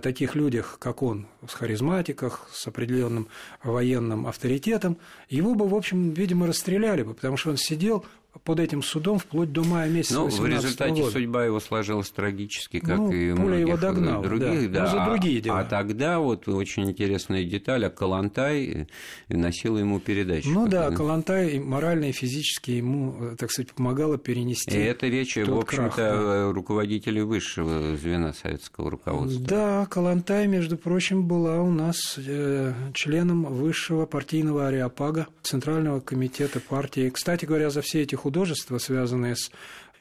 таких 0.02 0.34
людях, 0.34 0.76
как 0.78 1.02
он, 1.02 1.26
с 1.48 1.54
харизматиках, 1.54 2.50
с 2.52 2.66
определенным 2.66 3.28
военным 3.62 4.26
авторитетом, 4.26 4.98
его 5.30 5.54
бы, 5.54 5.66
в 5.66 5.74
общем, 5.74 6.10
видимо, 6.10 6.46
расстреляли 6.46 7.02
бы, 7.02 7.14
потому 7.14 7.38
что 7.38 7.50
он 7.50 7.56
сидел 7.56 8.04
под 8.44 8.60
этим 8.60 8.82
судом 8.82 9.18
вплоть 9.18 9.52
до 9.52 9.64
мая 9.64 9.90
месяца 9.90 10.14
Ну, 10.14 10.28
в 10.28 10.46
результате 10.46 11.00
года. 11.00 11.10
судьба 11.10 11.44
его 11.44 11.58
сложилась 11.58 12.10
трагически, 12.10 12.78
как 12.78 12.98
ну, 12.98 13.12
и 13.12 13.32
многих 13.32 13.60
его 13.66 13.76
догнала, 13.76 14.22
других. 14.22 14.70
Да, 14.70 14.86
да. 14.86 14.92
Ну, 14.92 14.98
за 14.98 15.04
другие 15.10 15.38
а, 15.38 15.42
дела. 15.42 15.58
А 15.60 15.64
тогда 15.64 16.18
вот 16.20 16.48
очень 16.48 16.90
интересная 16.90 17.44
деталь, 17.44 17.84
а 17.86 17.90
Калантай 17.90 18.88
носил 19.28 19.78
ему 19.78 19.98
передачу. 19.98 20.48
Ну 20.50 20.68
да, 20.68 20.90
Калантай 20.90 21.58
морально 21.58 22.06
и 22.06 22.12
физически 22.12 22.72
ему, 22.72 23.34
так 23.36 23.50
сказать, 23.50 23.72
помогала 23.72 24.16
перенести 24.16 24.70
И 24.70 24.80
это 24.80 25.08
речь, 25.08 25.36
в 25.36 25.58
общем-то, 25.58 25.90
крах, 25.90 25.96
да. 25.96 26.52
руководителей 26.52 27.22
высшего 27.22 27.96
звена 27.96 28.32
советского 28.32 28.90
руководства. 28.90 29.44
Да, 29.44 29.86
Калантай, 29.86 30.46
между 30.46 30.76
прочим, 30.76 31.26
была 31.26 31.60
у 31.62 31.70
нас 31.70 32.14
э, 32.16 32.72
членом 32.94 33.44
высшего 33.44 34.06
партийного 34.06 34.68
ареопага 34.68 35.26
Центрального 35.42 36.00
комитета 36.00 36.60
партии. 36.60 37.10
Кстати 37.10 37.44
говоря, 37.44 37.70
за 37.70 37.82
все 37.82 38.02
эти 38.02 38.14
художества, 38.20 38.78
связанные 38.78 39.36
с 39.36 39.50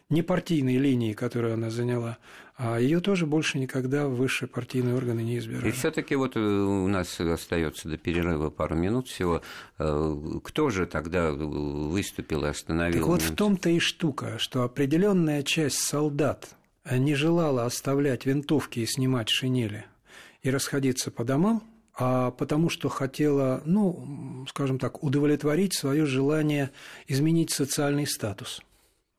непартийной 0.09 0.77
линией, 0.77 1.13
которую 1.13 1.53
она 1.53 1.69
заняла, 1.69 2.17
а 2.57 2.77
ее 2.79 2.99
тоже 2.99 3.25
больше 3.25 3.57
никогда 3.57 4.07
высшие 4.07 4.49
партийные 4.49 4.95
органы 4.95 5.21
не 5.21 5.37
избирали. 5.37 5.69
И 5.69 5.71
все-таки 5.71 6.15
вот 6.15 6.35
э, 6.35 6.39
у 6.39 6.87
нас 6.87 7.19
остается 7.19 7.87
до 7.87 7.97
перерыва 7.97 8.49
пару 8.49 8.75
минут 8.75 9.07
всего. 9.07 9.41
Э, 9.77 10.15
кто 10.43 10.69
же 10.69 10.85
тогда 10.85 11.31
выступил 11.31 12.43
и 12.45 12.49
остановил? 12.49 12.99
Так 12.99 13.07
вот 13.07 13.21
в 13.21 13.35
том-то 13.35 13.69
и 13.69 13.79
штука, 13.79 14.37
что 14.39 14.63
определенная 14.63 15.43
часть 15.43 15.77
солдат 15.77 16.49
не 16.89 17.15
желала 17.15 17.65
оставлять 17.65 18.25
винтовки 18.25 18.79
и 18.79 18.85
снимать 18.85 19.29
шинели 19.29 19.85
и 20.41 20.49
расходиться 20.49 21.11
по 21.11 21.23
домам, 21.23 21.63
а 21.99 22.31
потому 22.31 22.69
что 22.69 22.89
хотела, 22.89 23.61
ну, 23.65 24.45
скажем 24.49 24.79
так, 24.79 25.03
удовлетворить 25.03 25.73
свое 25.73 26.05
желание 26.05 26.71
изменить 27.07 27.51
социальный 27.51 28.07
статус– 28.07 28.61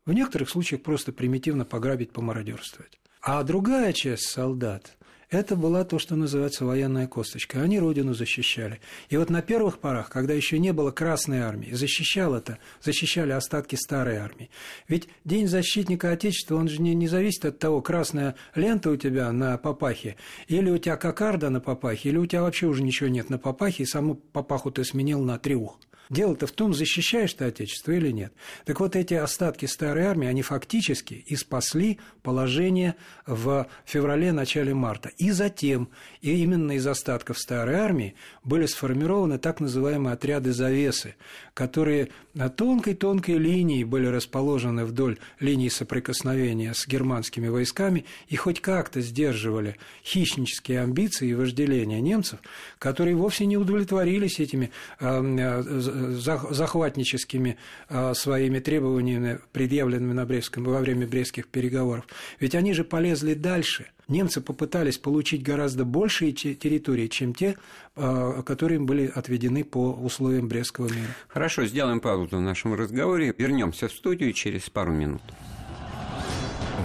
в 0.06 0.12
некоторых 0.12 0.50
случаях 0.50 0.82
просто 0.82 1.12
примитивно 1.12 1.64
пограбить, 1.64 2.10
помародерствовать. 2.10 2.98
А 3.22 3.42
другая 3.42 3.92
часть 3.92 4.28
солдат– 4.28 4.96
это 5.30 5.54
была 5.54 5.84
то, 5.84 5.98
что 5.98 6.16
называется 6.16 6.64
военная 6.64 7.06
косточка. 7.06 7.62
Они 7.62 7.78
родину 7.78 8.14
защищали. 8.14 8.80
И 9.08 9.16
вот 9.16 9.30
на 9.30 9.42
первых 9.42 9.78
порах, 9.78 10.10
когда 10.10 10.34
еще 10.34 10.58
не 10.58 10.72
было 10.72 10.90
Красной 10.90 11.40
армии, 11.40 11.72
защищал 11.72 12.34
это, 12.34 12.58
защищали 12.82 13.30
остатки 13.30 13.76
старой 13.76 14.16
армии. 14.16 14.50
Ведь 14.88 15.08
День 15.24 15.46
защитника 15.46 16.10
Отечества, 16.10 16.56
он 16.56 16.68
же 16.68 16.82
не, 16.82 16.94
не 16.94 17.06
зависит 17.06 17.44
от 17.44 17.58
того, 17.58 17.80
красная 17.80 18.34
лента 18.56 18.90
у 18.90 18.96
тебя 18.96 19.30
на 19.32 19.56
папахе, 19.56 20.16
или 20.48 20.68
у 20.68 20.78
тебя 20.78 20.96
кокарда 20.96 21.48
на 21.48 21.60
папахе, 21.60 22.08
или 22.08 22.18
у 22.18 22.26
тебя 22.26 22.42
вообще 22.42 22.66
уже 22.66 22.82
ничего 22.82 23.08
нет 23.08 23.30
на 23.30 23.38
папахе, 23.38 23.84
и 23.84 23.86
саму 23.86 24.16
папаху 24.16 24.70
ты 24.70 24.84
сменил 24.84 25.22
на 25.22 25.38
триух. 25.38 25.78
Дело-то 26.10 26.48
в 26.48 26.50
том, 26.50 26.74
защищаешь 26.74 27.32
ты 27.34 27.44
Отечество 27.44 27.92
или 27.92 28.10
нет. 28.10 28.32
Так 28.64 28.80
вот, 28.80 28.96
эти 28.96 29.14
остатки 29.14 29.66
старой 29.66 30.04
армии, 30.04 30.26
они 30.26 30.42
фактически 30.42 31.14
и 31.14 31.36
спасли 31.36 32.00
положение 32.22 32.96
в 33.26 33.68
феврале-начале 33.84 34.74
марта. 34.74 35.10
И 35.18 35.30
затем, 35.30 35.88
и 36.20 36.42
именно 36.42 36.72
из 36.72 36.86
остатков 36.86 37.38
старой 37.38 37.76
армии 37.76 38.16
были 38.42 38.66
сформированы 38.66 39.38
так 39.38 39.60
называемые 39.60 40.14
отряды 40.14 40.52
завесы, 40.52 41.14
которые 41.54 42.08
на 42.34 42.48
тонкой-тонкой 42.48 43.38
линии 43.38 43.84
были 43.84 44.06
расположены 44.06 44.84
вдоль 44.84 45.18
линии 45.38 45.68
соприкосновения 45.68 46.74
с 46.74 46.88
германскими 46.88 47.46
войсками 47.46 48.04
и 48.28 48.34
хоть 48.34 48.60
как-то 48.60 49.00
сдерживали 49.00 49.76
хищнические 50.04 50.80
амбиции 50.80 51.28
и 51.28 51.34
вожделения 51.34 52.00
немцев, 52.00 52.40
которые 52.78 53.14
вовсе 53.14 53.46
не 53.46 53.56
удовлетворились 53.56 54.40
этими 54.40 54.72
э, 54.98 55.20
захватническими 56.00 57.56
а, 57.88 58.14
своими 58.14 58.58
требованиями, 58.58 59.38
предъявленными 59.52 60.12
на 60.12 60.24
Брестском, 60.26 60.64
во 60.64 60.80
время 60.80 61.06
брестских 61.06 61.48
переговоров. 61.48 62.06
Ведь 62.38 62.54
они 62.54 62.72
же 62.72 62.84
полезли 62.84 63.34
дальше. 63.34 63.86
Немцы 64.08 64.40
попытались 64.40 64.98
получить 64.98 65.42
гораздо 65.42 65.84
большие 65.84 66.32
территории, 66.32 67.06
чем 67.06 67.34
те, 67.34 67.56
а, 67.94 68.42
которые 68.42 68.76
им 68.76 68.86
были 68.86 69.06
отведены 69.06 69.64
по 69.64 69.92
условиям 69.92 70.48
Брестского 70.48 70.86
мира. 70.86 71.14
Хорошо, 71.28 71.66
сделаем 71.66 72.00
паузу 72.00 72.38
в 72.38 72.40
нашем 72.40 72.74
разговоре. 72.74 73.34
Вернемся 73.36 73.88
в 73.88 73.92
студию 73.92 74.32
через 74.32 74.68
пару 74.68 74.92
минут. 74.92 75.22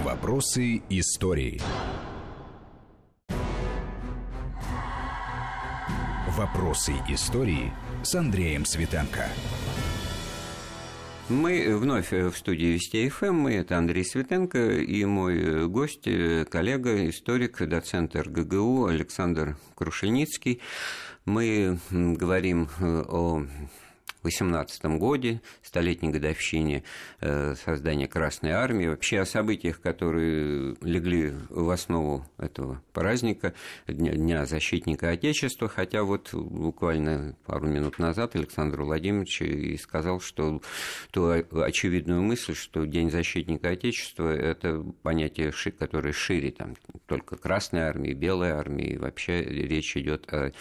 Вопросы 0.03 0.83
истории. 0.89 1.61
Вопросы 6.37 6.93
истории 7.07 7.71
с 8.05 8.13
Андреем 8.13 8.65
Светенко. 8.65 9.27
Мы 11.27 11.75
вновь 11.75 12.11
в 12.11 12.33
студии 12.33 12.67
Вести 12.67 13.09
ФМ. 13.09 13.33
Мы 13.33 13.55
это 13.55 13.79
Андрей 13.79 14.05
Светенко 14.05 14.73
и 14.79 15.03
мой 15.05 15.67
гость, 15.67 16.07
коллега, 16.49 17.09
историк, 17.09 17.67
доцент 17.67 18.15
РГГУ 18.15 18.85
Александр 18.85 19.57
Крушеницкий. 19.73 20.61
Мы 21.25 21.79
говорим 21.89 22.69
о 22.79 23.47
18 24.25 24.83
годе, 24.97 25.41
столетней 25.61 26.09
годовщине 26.09 26.83
э, 27.21 27.53
создания 27.63 28.07
Красной 28.07 28.51
Армии, 28.51 28.87
вообще 28.87 29.19
о 29.19 29.25
событиях, 29.25 29.79
которые 29.79 30.75
легли 30.81 31.33
в 31.49 31.69
основу 31.69 32.25
этого 32.37 32.81
праздника, 32.91 33.53
Дня, 33.87 34.45
защитника 34.45 35.09
Отечества, 35.09 35.67
хотя 35.67 36.03
вот 36.03 36.33
буквально 36.33 37.35
пару 37.45 37.67
минут 37.67 37.99
назад 37.99 38.35
Александр 38.35 38.81
Владимирович 38.81 39.41
и 39.43 39.77
сказал, 39.77 40.19
что 40.19 40.61
ту 41.11 41.29
очевидную 41.61 42.23
мысль, 42.23 42.55
что 42.55 42.85
День 42.85 43.11
защитника 43.11 43.69
Отечества– 43.69 44.35
это 44.35 44.83
понятие, 45.03 45.53
которое 45.77 46.13
шире, 46.13 46.51
там, 46.51 46.75
только 47.05 47.37
Красной 47.37 47.81
Армии, 47.81 48.13
Белой 48.13 48.51
Армии, 48.51 48.97
вообще 48.97 49.43
речь 49.43 49.95
идет 49.95 50.33
о 50.33 50.51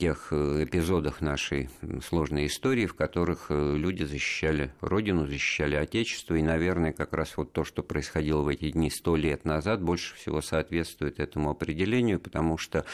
тех 0.00 0.28
э, 0.30 0.64
эпизодах 0.64 1.20
нашей 1.20 1.68
сложной 2.02 2.46
истории, 2.46 2.86
в 2.86 2.94
которых 3.00 3.46
э, 3.48 3.76
люди 3.78 4.04
защищали 4.04 4.74
Родину, 4.82 5.26
защищали 5.26 5.74
Отечество, 5.74 6.34
и, 6.34 6.42
наверное, 6.42 6.92
как 6.92 7.14
раз 7.14 7.34
вот 7.38 7.50
то, 7.50 7.64
что 7.64 7.82
происходило 7.82 8.42
в 8.42 8.48
эти 8.48 8.70
дни 8.70 8.90
сто 8.90 9.16
лет 9.16 9.46
назад, 9.46 9.80
больше 9.80 10.14
всего 10.16 10.42
соответствует 10.42 11.18
этому 11.18 11.48
определению, 11.48 12.20
потому 12.20 12.58
что 12.58 12.84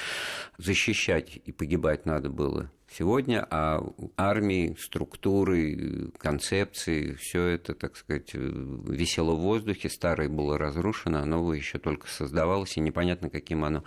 защищать 0.59 1.41
и 1.45 1.51
погибать 1.51 2.07
надо 2.07 2.31
было 2.31 2.71
сегодня, 2.97 3.47
а 3.51 3.83
армии, 4.17 4.77
структуры, 4.79 6.11
концепции, 6.19 7.15
все 7.15 7.47
это, 7.47 7.75
так 7.75 7.97
сказать, 7.97 8.31
висело 8.35 9.33
в 9.33 9.41
воздухе, 9.41 9.91
старое 9.91 10.29
было 10.29 10.59
разрушено, 10.59 11.19
а 11.19 11.25
новое 11.25 11.59
еще 11.59 11.79
только 11.79 12.09
создавалось, 12.09 12.77
и 12.77 12.81
непонятно, 12.81 13.31
каким 13.31 13.65
оно, 13.65 13.85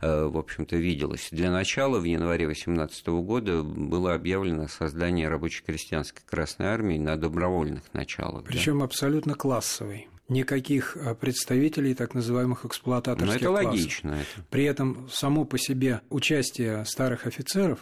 э, 0.00 0.24
в 0.24 0.36
общем-то, 0.36 0.76
виделось. 0.76 1.28
Для 1.30 1.50
начала 1.50 1.98
в 1.98 2.04
январе 2.04 2.46
2018 2.46 3.06
года 3.22 3.62
было 3.62 4.14
объявлено 4.14 4.68
создание 4.68 5.28
рабоче-крестьянской 5.28 6.22
Красной 6.28 6.66
Армии 6.66 6.98
на 6.98 7.16
добровольных 7.16 7.82
началах. 7.92 8.44
Причем 8.44 8.80
да? 8.80 8.84
абсолютно 8.84 9.34
классовой 9.34 10.08
никаких 10.28 10.96
э, 10.96 11.14
представителей 11.14 11.94
так 11.94 12.14
называемых 12.14 12.64
эксплуататорских 12.64 13.28
Но 13.28 13.34
это 13.34 13.46
классов. 13.46 13.66
логично. 13.66 14.10
Это. 14.10 14.46
При 14.50 14.64
этом 14.64 15.08
само 15.10 15.44
по 15.44 15.58
себе 15.58 16.00
участие 16.08 16.84
старых 16.86 17.26
офицеров 17.26 17.80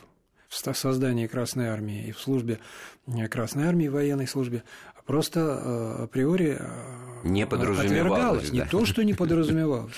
в 0.51 0.77
создании 0.77 1.27
Красной 1.27 1.69
Армии 1.69 2.09
и 2.09 2.13
в 2.13 2.19
службе 2.19 2.59
э, 3.07 3.29
Красной 3.29 3.67
Армии, 3.67 3.89
в 3.89 3.93
военной 3.93 4.27
службе, 4.27 4.65
просто 5.07 5.41
э, 5.41 6.03
априори 6.05 6.59
э, 6.59 7.10
не 7.25 7.47
подразумевалось. 7.47 8.51
Да. 8.51 8.57
Не 8.57 8.65
то, 8.65 8.85
что 8.85 9.03
не 9.03 9.15
подразумевалось, 9.15 9.93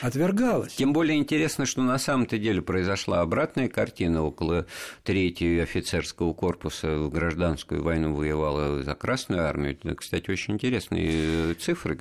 отвергалось. 0.00 0.74
Тем 0.74 0.92
более 0.92 1.18
интересно, 1.18 1.66
что 1.66 1.82
на 1.82 1.98
самом-то 1.98 2.38
деле 2.38 2.62
произошла 2.62 3.20
обратная 3.20 3.68
картина. 3.68 4.22
Около 4.22 4.66
трети 5.02 5.58
офицерского 5.60 6.32
корпуса 6.32 6.96
в 6.98 7.10
гражданскую 7.10 7.82
войну 7.82 8.14
воевала 8.14 8.82
за 8.82 8.94
Красную 8.94 9.44
армию. 9.46 9.72
Это, 9.72 9.94
кстати, 9.94 10.30
очень 10.30 10.54
интересные 10.54 11.54
цифры. 11.54 11.96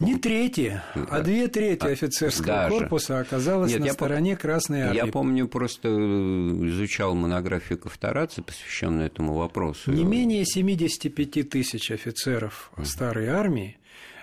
Не 0.00 0.16
трети, 0.16 0.80
а 1.10 1.20
две 1.20 1.48
трети 1.48 1.84
а, 1.84 1.90
офицерского 1.90 2.46
Даже. 2.46 2.78
корпуса 2.78 3.20
оказалось 3.20 3.72
Нет, 3.72 3.80
на 3.80 3.92
стороне 3.92 4.32
пом... 4.32 4.42
Красной 4.42 4.82
армии. 4.82 4.96
Я 4.96 5.06
помню, 5.06 5.48
просто 5.48 5.88
изучал 5.88 7.14
монографию 7.14 7.78
Ковторадзе, 7.78 8.42
посвященную 8.42 9.06
этому 9.06 9.34
вопросу. 9.34 9.92
Не 9.92 10.04
менее 10.04 10.44
75 10.44 11.48
тысяч 11.48 11.90
офицеров 11.90 12.70
старой 12.84 13.28
армии 13.28 13.78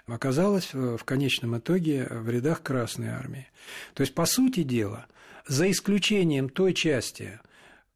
оказалась 0.08 0.74
в 0.74 1.04
конечном 1.04 1.58
итоге 1.58 2.08
в 2.10 2.30
рядах 2.30 2.62
Красной 2.62 3.10
армии. 3.10 3.48
То 3.94 4.02
есть, 4.02 4.14
по 4.14 4.26
сути 4.26 4.64
дела, 4.64 5.06
за 5.48 5.70
исключением 5.70 6.50
той 6.50 6.74
части, 6.74 7.40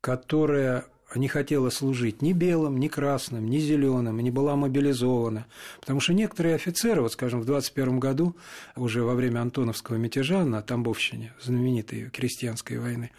которая 0.01 0.85
не 1.15 1.27
хотела 1.27 1.69
служить 1.69 2.21
ни 2.21 2.33
белым, 2.33 2.79
ни 2.79 2.87
красным, 2.87 3.49
ни 3.49 3.59
зеленым, 3.59 4.19
не 4.19 4.31
была 4.31 4.55
мобилизована. 4.55 5.45
Потому 5.79 5.99
что 5.99 6.13
некоторые 6.13 6.55
офицеры, 6.55 7.01
вот 7.01 7.13
скажем, 7.13 7.41
в 7.41 7.45
21 7.45 7.99
году, 7.99 8.35
уже 8.75 9.03
во 9.03 9.15
время 9.15 9.39
Антоновского 9.39 9.95
мятежа 9.95 10.43
на 10.43 10.61
Тамбовщине, 10.61 11.33
знаменитой 11.41 12.09
крестьянской 12.09 12.77
войны, 12.77 13.11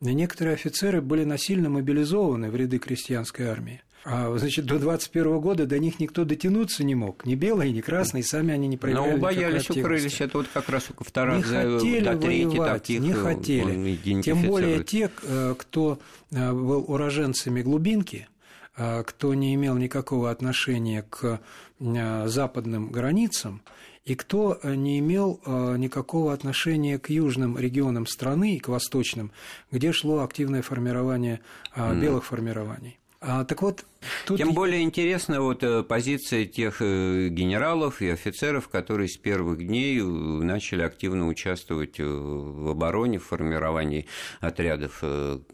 некоторые 0.00 0.54
офицеры 0.54 1.00
были 1.00 1.24
насильно 1.24 1.70
мобилизованы 1.70 2.50
в 2.50 2.56
ряды 2.56 2.78
крестьянской 2.78 3.46
армии. 3.46 3.82
А, 4.02 4.34
значит, 4.38 4.64
до 4.64 4.78
21 4.78 5.40
года 5.40 5.66
до 5.66 5.78
них 5.78 6.00
никто 6.00 6.24
дотянуться 6.24 6.84
не 6.84 6.94
мог. 6.94 7.26
Ни 7.26 7.34
белые, 7.34 7.70
ни 7.70 7.82
красные, 7.82 8.24
сами 8.24 8.54
они 8.54 8.66
не 8.66 8.78
проявляли 8.78 9.12
Но 9.12 9.18
боялись, 9.18 9.68
укрылись. 9.68 10.20
Это 10.20 10.38
вот 10.38 10.48
как 10.52 10.68
раз 10.70 10.88
у 10.96 11.04
второго 11.04 11.36
Не 11.36 11.42
хотели 11.42 12.04
до 12.04 12.16
воевать, 12.16 12.82
таких 12.82 13.00
не 13.00 13.12
хотели. 13.12 14.22
Тем 14.22 14.42
более 14.42 14.82
те, 14.84 15.10
э, 15.22 15.54
кто 15.58 15.98
э, 16.30 16.52
был 16.52 16.84
уроженцами 16.88 17.60
глубинки, 17.60 18.28
э, 18.76 19.02
кто 19.02 19.34
не 19.34 19.54
имел 19.54 19.76
никакого 19.76 20.30
отношения 20.30 21.04
к 21.08 21.40
западным 21.78 22.90
границам, 22.90 23.62
и 24.04 24.14
кто 24.14 24.60
не 24.64 24.98
имел 24.98 25.40
никакого 25.78 26.34
отношения 26.34 26.98
к 26.98 27.08
южным 27.08 27.58
регионам 27.58 28.06
страны 28.06 28.56
и 28.56 28.58
к 28.58 28.68
восточным, 28.68 29.32
где 29.70 29.92
шло 29.92 30.20
активное 30.20 30.60
формирование 30.60 31.40
белых 31.74 32.26
формирований. 32.26 32.99
А, 33.22 33.44
так 33.44 33.60
вот, 33.60 33.84
тут... 34.24 34.38
Тем 34.38 34.54
более 34.54 34.82
интересна 34.82 35.42
вот 35.42 35.62
э, 35.62 35.82
позиция 35.82 36.46
тех 36.46 36.80
э, 36.80 37.28
генералов 37.28 38.00
и 38.00 38.08
офицеров, 38.08 38.68
которые 38.68 39.10
с 39.10 39.18
первых 39.18 39.58
дней 39.58 40.00
э, 40.00 40.02
начали 40.02 40.80
активно 40.80 41.28
участвовать 41.28 41.98
в 41.98 42.70
обороне, 42.70 43.18
в 43.18 43.24
формировании 43.26 44.06
отрядов 44.40 45.04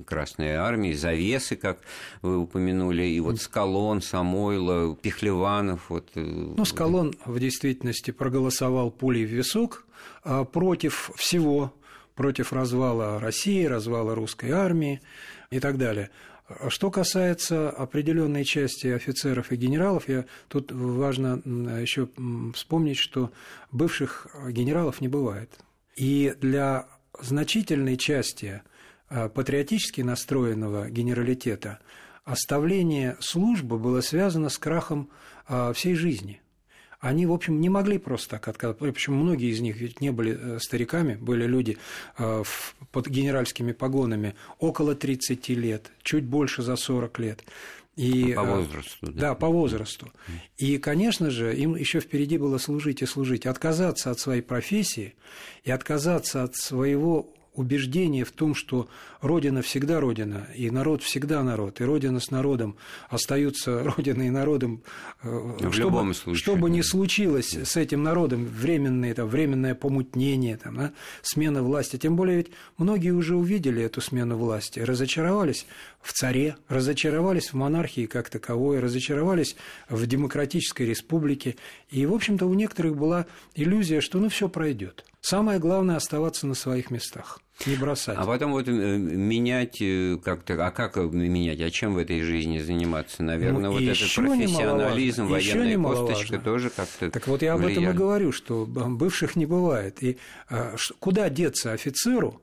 Красной 0.05 0.55
Армии, 0.55 0.92
завесы, 0.92 1.57
как 1.57 1.81
вы 2.22 2.38
упомянули, 2.38 3.02
и 3.02 3.18
вот 3.18 3.40
Скалон, 3.40 4.00
Самойло, 4.00 4.94
Пехлеванов. 4.94 5.90
Вот... 5.90 6.11
Ну, 6.14 6.64
Скалон 6.64 7.14
в 7.24 7.40
действительности 7.40 8.12
проголосовал 8.12 8.92
пулей 8.92 9.26
в 9.26 9.31
висок 9.31 9.87
а, 10.22 10.44
против 10.44 11.11
всего, 11.16 11.74
против 12.14 12.52
развала 12.52 13.18
России, 13.18 13.64
развала 13.64 14.14
русской 14.14 14.52
армии 14.52 15.00
и 15.50 15.59
так 15.59 15.79
далее. 15.79 16.11
Что 16.69 16.91
касается 16.91 17.71
определенной 17.71 18.45
части 18.45 18.87
офицеров 18.87 19.51
и 19.51 19.57
генералов, 19.57 20.09
я, 20.09 20.27
тут 20.49 20.71
важно 20.71 21.43
еще 21.81 22.09
вспомнить, 22.55 22.99
что 22.99 23.33
бывших 23.73 24.29
генералов 24.49 25.01
не 25.01 25.09
бывает. 25.09 25.51
И 25.97 26.35
для 26.41 26.87
значительной 27.21 27.97
части 27.97 28.63
а, 29.09 29.29
патриотически 29.29 30.03
настроенного 30.03 30.89
генералитета 30.89 31.81
оставление 32.25 33.17
службы 33.21 33.79
было 33.79 34.01
связано 34.01 34.49
с 34.49 34.59
крахом 34.59 35.11
а, 35.49 35.73
всей 35.73 35.95
жизни– 35.95 36.41
они, 37.09 37.27
в 37.27 37.33
общем, 37.33 37.61
не 37.61 37.69
могли 37.69 37.99
просто 37.99 38.31
так 38.31 38.49
отказаться. 38.49 38.85
Причем 38.85 39.14
многие 39.14 39.51
из 39.51 39.61
них 39.61 39.77
ведь 39.77 40.01
не 40.01 40.11
были 40.11 40.38
э, 40.38 40.59
стариками, 40.61 41.14
были 41.14 41.47
люди 41.47 41.79
э, 42.19 42.42
под 42.92 43.09
генеральскими 43.09 43.73
погонами 43.73 44.35
около 44.59 44.95
30 44.95 45.49
лет, 45.51 45.90
чуть 46.03 46.25
больше 46.25 46.62
за 46.62 46.77
40 46.77 47.19
лет. 47.19 47.45
И, 47.97 48.35
по 48.35 48.40
э, 48.40 48.57
возрасту. 48.57 49.07
Да, 49.07 49.12
да 49.12 49.35
по 49.35 49.49
возрасту. 49.49 50.12
И, 50.59 50.79
конечно 50.79 51.31
же, 51.31 51.57
им 51.57 51.77
еще 51.77 52.01
впереди 52.01 52.38
было 52.38 52.59
служить 52.59 53.03
и 53.03 53.07
служить. 53.07 53.47
Отказаться 53.47 54.11
от 54.11 54.19
своей 54.19 54.42
профессии 54.42 55.14
и 55.64 55.71
отказаться 55.71 56.42
от 56.42 56.57
своего 56.57 57.29
убеждение 57.57 58.25
в 58.25 58.33
том, 58.33 58.55
что 58.55 58.88
Родина 59.21 59.62
всегда 59.62 60.01
Родина, 60.01 60.47
и 60.55 60.71
народ 60.71 61.03
всегда 61.03 61.42
народ, 61.42 61.81
и 61.81 61.85
Родина 61.85 62.21
с 62.21 62.31
народом 62.31 62.77
остаются 63.09 63.83
Родиной 63.97 64.29
и 64.29 64.31
народом. 64.31 64.83
Э, 65.23 65.29
в 65.29 65.73
чтобы, 65.73 65.90
любом 65.90 66.14
случае. 66.14 66.38
Что 66.38 66.57
бы 66.57 66.71
ни 66.71 66.83
случилось 66.83 67.55
с 67.55 67.77
этим 67.77 68.03
народом, 68.03 68.45
временное, 68.45 69.14
там, 69.14 69.29
временное 69.29 69.75
помутнение, 69.75 70.57
там, 70.57 70.77
да, 70.77 70.92
смена 71.23 71.62
власти. 71.62 71.97
Тем 71.97 72.16
более 72.16 72.37
ведь 72.37 72.51
многие 72.79 73.11
уже 73.11 73.37
увидели 73.37 73.83
эту 73.83 74.01
смену 74.01 74.37
власти, 74.37 74.81
разочаровались 74.81 75.66
в 76.03 76.12
царе, 76.12 76.57
разочаровались 76.69 77.53
в 77.53 77.55
монархии 77.55 78.07
как 78.07 78.31
таковой, 78.31 78.81
разочаровались 78.81 79.57
в 79.88 80.07
демократической 80.07 80.83
республике. 80.83 81.57
И, 81.90 82.07
в 82.07 82.14
общем-то, 82.14 82.47
у 82.47 82.55
некоторых 82.55 82.97
была 82.97 83.27
иллюзия, 83.55 84.01
что 84.01 84.19
ну 84.19 84.29
все 84.29 84.49
пройдет. 84.49 85.05
Самое 85.21 85.59
главное 85.59 85.97
оставаться 85.97 86.47
на 86.47 86.55
своих 86.55 86.90
местах. 86.90 87.40
Не 87.64 87.77
бросать. 87.77 88.16
А 88.19 88.25
потом 88.27 88.53
вот 88.53 88.69
э, 88.69 88.73
менять 88.73 89.81
э, 89.81 90.19
как-то, 90.23 90.66
а 90.66 90.71
как 90.71 90.97
менять, 90.97 91.61
а 91.61 91.71
чем 91.71 91.95
в 91.95 91.99
этой 91.99 92.21
жизни 92.21 92.59
заниматься? 92.59 93.23
Наверное, 93.23 93.62
ну, 93.62 93.73
вот 93.73 93.83
этот 93.83 94.14
профессионализм, 94.14 95.27
военная 95.27 95.79
косточка 95.79 96.38
тоже 96.38 96.71
как-то 96.71 97.11
Так 97.11 97.27
вот 97.27 97.42
я 97.42 97.55
об 97.55 97.64
этом 97.64 97.88
и 97.88 97.92
говорю, 97.92 98.33
что 98.33 98.66
бывших 98.66 99.37
не 99.37 99.47
бывает. 99.47 100.03
И 100.03 100.19
куда 100.99 101.31
деться 101.31 101.73
офицеру, 101.73 102.42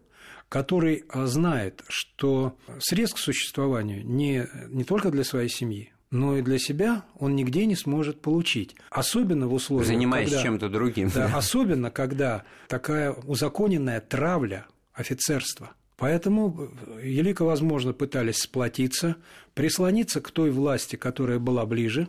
который 0.50 1.04
знает, 1.14 1.84
что 1.88 2.58
средств 2.80 3.18
к 3.18 3.20
существованию 3.20 4.06
не, 4.06 4.48
не 4.70 4.84
только 4.84 5.12
для 5.12 5.24
своей 5.24 5.50
семьи, 5.50 5.94
но 6.14 6.38
и 6.38 6.44
для 6.44 6.60
себя 6.60 7.06
он 7.18 7.36
нигде 7.36 7.66
не 7.66 7.76
сможет 7.76 8.22
получить. 8.22 8.76
Особенно 8.92 9.48
в 9.48 9.54
условиях... 9.54 9.88
Занимаясь 9.88 10.30
чем-то 10.30 10.70
другим. 10.70 11.10
Да, 11.14 11.32
особенно, 11.36 11.90
когда 11.90 12.44
такая 12.68 13.12
узаконенная 13.12 14.00
травля 14.00 14.68
офицерства 14.94 15.76
Поэтому 15.98 16.70
велико 16.98 17.46
возможно 17.46 17.94
пытались 17.94 18.40
сплотиться, 18.40 19.16
прислониться 19.54 20.22
к 20.22 20.32
той 20.32 20.52
власти, 20.52 20.96
которая 20.96 21.40
была 21.40 21.66
ближе, 21.66 22.08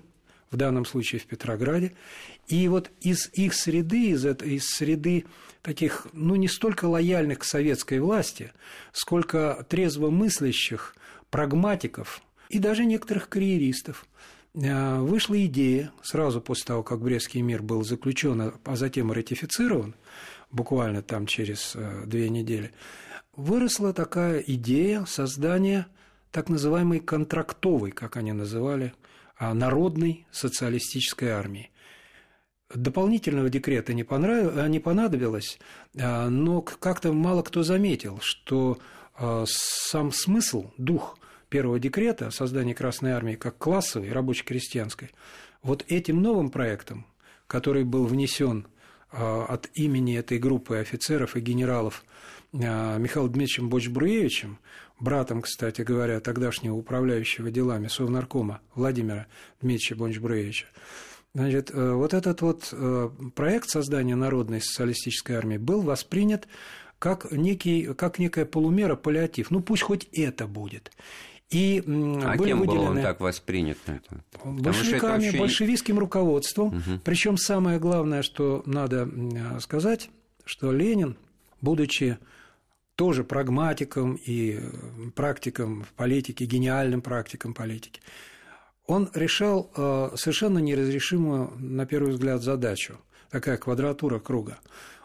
в 0.51 0.57
данном 0.57 0.85
случае 0.85 1.20
в 1.20 1.27
Петрограде. 1.27 1.92
И 2.49 2.66
вот 2.68 2.90
из 3.01 3.29
их 3.35 3.55
среды, 3.55 4.11
из, 4.11 4.25
этой, 4.25 4.55
из 4.55 4.64
среды 4.66 5.27
таких, 5.62 6.07
ну, 6.12 6.35
не 6.37 6.49
столько 6.49 6.87
лояльных 6.87 7.40
к 7.40 7.44
советской 7.44 8.01
власти, 8.01 8.53
сколько 8.92 9.66
трезво 9.68 10.11
мыслящих, 10.11 10.97
прагматиков 11.31 12.23
и 12.49 12.59
даже 12.59 12.85
некоторых 12.85 13.29
карьеристов, 13.29 14.07
э, 14.55 14.99
вышла 15.01 15.44
идея, 15.47 15.92
сразу 16.03 16.40
после 16.40 16.64
того, 16.66 16.83
как 16.83 17.01
Брестский 17.01 17.42
мир 17.42 17.62
был 17.62 17.85
заключен, 17.85 18.55
а 18.64 18.77
затем 18.77 19.11
ратифицирован, 19.11 19.94
буквально 20.55 21.03
там 21.03 21.27
через 21.27 21.73
э, 21.75 22.05
две 22.07 22.31
недели, 22.31 22.73
выросла 23.37 23.93
такая 23.93 24.38
идея 24.38 25.05
создания 25.05 25.87
так 26.31 26.49
называемой 26.49 27.01
контрактовой, 27.01 27.90
как 27.90 28.17
они 28.17 28.33
называли, 28.33 28.95
а, 29.37 29.53
народной 29.53 30.27
социалистической 30.31 31.31
армии. 31.31 31.71
Дополнительного 32.73 33.51
декрета 33.51 33.93
не, 33.95 34.05
понрав... 34.05 34.69
не 34.69 34.81
понадобилось, 34.81 35.59
а, 35.99 36.29
но 36.29 36.62
как-то 36.62 37.12
мало 37.12 37.43
кто 37.43 37.62
заметил, 37.62 38.19
что 38.23 38.79
сам 39.47 40.11
смысл, 40.11 40.73
дух 40.77 41.17
первого 41.49 41.79
декрета 41.79 42.31
о 42.37 42.75
Красной 42.75 43.12
Армии 43.12 43.37
как 43.37 43.59
классовой, 43.59 44.11
рабоче-крестьянской, 44.11 45.12
вот 45.62 45.85
этим 45.87 46.21
новым 46.21 46.51
проектом, 46.51 47.07
который 47.47 47.85
был 47.85 48.07
внесен 48.07 48.67
от 49.16 49.70
имени 49.74 50.16
этой 50.16 50.38
группы 50.38 50.77
офицеров 50.77 51.37
и 51.37 51.40
генералов 51.40 52.05
Михаилом 52.53 53.33
Дмитриевичем 53.33 53.68
Бочбруевичем, 53.68 54.59
братом, 55.00 55.42
кстати 55.42 55.83
говоря, 55.83 56.20
тогдашнего 56.20 56.74
управляющего 56.74 57.50
делами 57.50 57.88
Совнаркома 57.88 58.61
Владимира 58.74 59.27
Дмитриевича 59.61 59.96
Бончбруевича. 59.96 60.66
Значит, 61.35 61.72
э, 61.72 61.92
вот 61.92 62.14
этот 62.14 62.42
вот 62.42 62.68
э, 62.70 63.11
проект 63.35 63.68
создания 63.68 64.14
народной 64.14 64.61
социалистической 64.61 65.35
армии 65.35 65.57
был 65.57 65.83
воспринят 65.83 66.46
как, 67.00 67.33
некий, 67.33 67.92
как 67.94 68.20
некая 68.20 68.44
полумера, 68.44 68.94
паллиатив. 68.94 69.50
Ну, 69.50 69.61
пусть 69.61 69.83
хоть 69.83 70.05
это 70.12 70.46
будет. 70.46 70.92
И 71.55 71.83
а 71.87 72.37
были 72.37 72.49
кем 72.49 72.61
выделены... 72.61 72.81
был 72.81 72.90
он 72.97 73.03
так 73.03 73.21
воспринят? 73.21 73.79
Большевиками, 74.45 75.29
очень... 75.29 75.38
большевистским 75.38 75.99
руководством. 76.01 76.69
Угу. 76.69 77.01
Причем 77.05 77.37
самое 77.37 77.79
главное, 77.79 78.23
что 78.23 78.62
надо 78.67 79.09
сказать, 79.61 80.11
что 80.45 80.73
Ленин, 80.73 81.17
будучи 81.61 82.19
тоже 82.97 83.23
прагматиком 83.23 84.14
и 84.17 84.61
практиком 85.14 85.85
в 85.85 85.93
политике, 85.93 86.45
гениальным 86.45 87.03
практиком 87.03 87.55
политики, 87.55 88.01
он 88.87 89.09
решал 89.14 89.71
э, 89.77 90.11
совершенно 90.17 90.59
неразрешимую, 90.59 91.53
на 91.59 91.87
первый 91.87 92.12
взгляд, 92.12 92.43
задачу, 92.43 92.99
такая 93.31 93.57
квадратура 93.57 94.19
круга. 94.19 94.59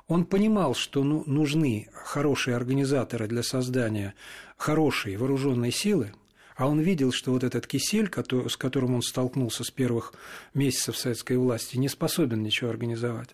Он 0.08 0.26
понимал, 0.26 0.74
что 0.74 1.04
ну, 1.04 1.24
нужны 1.28 1.88
хорошие 1.94 2.56
организаторы 2.56 3.28
для 3.28 3.44
создания 3.44 4.16
хорошей 4.58 5.16
вооруженной 5.16 5.72
силы, 5.72 6.12
а 6.60 6.68
он 6.68 6.82
видел, 6.82 7.14
что 7.14 7.32
вот 7.32 7.46
этот 7.46 7.66
кисель, 7.68 8.12
с 8.50 8.58
которым 8.58 8.94
он 8.94 9.02
столкнулся 9.02 9.64
с 9.64 9.72
первых 9.72 10.14
месяцев 10.54 10.98
советской 10.98 11.38
власти, 11.38 11.78
не 11.78 11.88
способен 11.88 12.44
ничего 12.44 12.70
организовать. 12.70 13.30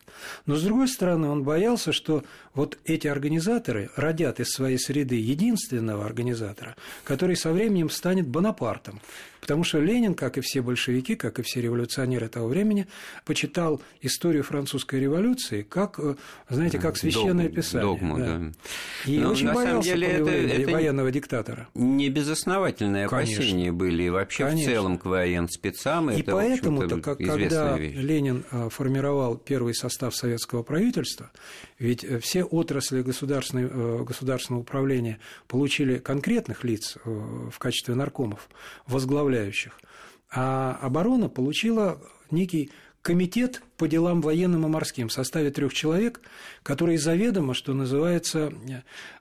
Но, 0.46 0.56
с 0.56 0.62
другой 0.62 0.88
стороны, 0.88 1.28
он 1.30 1.44
боялся, 1.44 1.92
что 1.92 2.24
вот 2.54 2.78
эти 2.86 3.08
организаторы 3.08 3.90
родят 3.96 4.40
из 4.40 4.52
своей 4.52 4.78
среды 4.78 5.16
единственного 5.16 6.06
организатора, 6.06 6.76
который 7.04 7.36
со 7.36 7.52
временем 7.52 7.90
станет 7.90 8.28
Бонапартом. 8.28 9.02
Потому 9.46 9.64
что 9.64 9.80
Ленин, 9.80 10.16
как 10.16 10.40
и 10.40 10.42
все 10.42 10.64
большевики, 10.64 11.16
как 11.16 11.38
и 11.38 11.44
все 11.44 11.62
революционеры 11.62 12.30
того 12.30 12.48
времени, 12.48 12.88
почитал 13.26 13.80
историю 14.02 14.42
французской 14.42 15.00
революции 15.00 15.62
как, 15.62 16.00
э, 16.00 16.16
знаете, 16.50 16.80
как 16.80 16.98
священное 16.98 17.46
Догм, 17.46 17.56
писание. 17.56 17.88
Догму, 17.88 18.18
да. 18.18 18.38
да. 18.40 18.52
И 19.06 19.20
Но 19.20 19.30
очень 19.30 19.54
боялся 19.54 19.88
деле 19.88 20.08
это, 20.08 20.32
это 20.32 20.72
военного 20.72 21.12
диктатора. 21.12 21.68
Не 21.76 22.10
безосновательные 22.10 23.06
опасения 23.06 23.72
были 23.72 24.10
вообще 24.10 24.46
Конечно. 24.46 24.72
в 24.72 24.74
целом 24.74 24.98
к 24.98 25.06
военспецам. 25.06 26.10
И 26.10 26.24
поэтому-то, 26.24 27.00
как, 27.00 27.20
когда 27.20 27.78
вещь. 27.78 27.96
Ленин 27.96 28.46
э, 28.50 28.70
формировал 28.72 29.38
первый 29.38 29.76
состав 29.76 30.16
советского 30.16 30.64
правительства, 30.64 31.30
ведь 31.78 32.04
э, 32.04 32.18
все 32.18 32.44
отрасли 32.44 33.04
государственного, 33.04 34.04
государственного 34.06 34.62
управления 34.62 35.20
получили 35.48 36.00
конкретных 36.00 36.64
лиц 36.64 36.98
в 37.06 37.60
качестве 37.60 37.94
наркомов, 37.94 38.50
возглавляя 38.88 39.35
управляющих. 39.36 39.80
А 40.32 40.78
оборона 40.82 41.30
получила 41.30 42.02
некий 42.32 42.72
комитет 43.02 43.62
по 43.78 43.88
делам 43.88 44.22
военным 44.22 44.66
и 44.66 44.70
морским 44.70 45.10
в 45.10 45.14
составе 45.14 45.52
трех 45.52 45.74
человек, 45.74 46.22
которые 46.64 46.98
заведомо, 46.98 47.54
что 47.54 47.74
называется, 47.74 48.52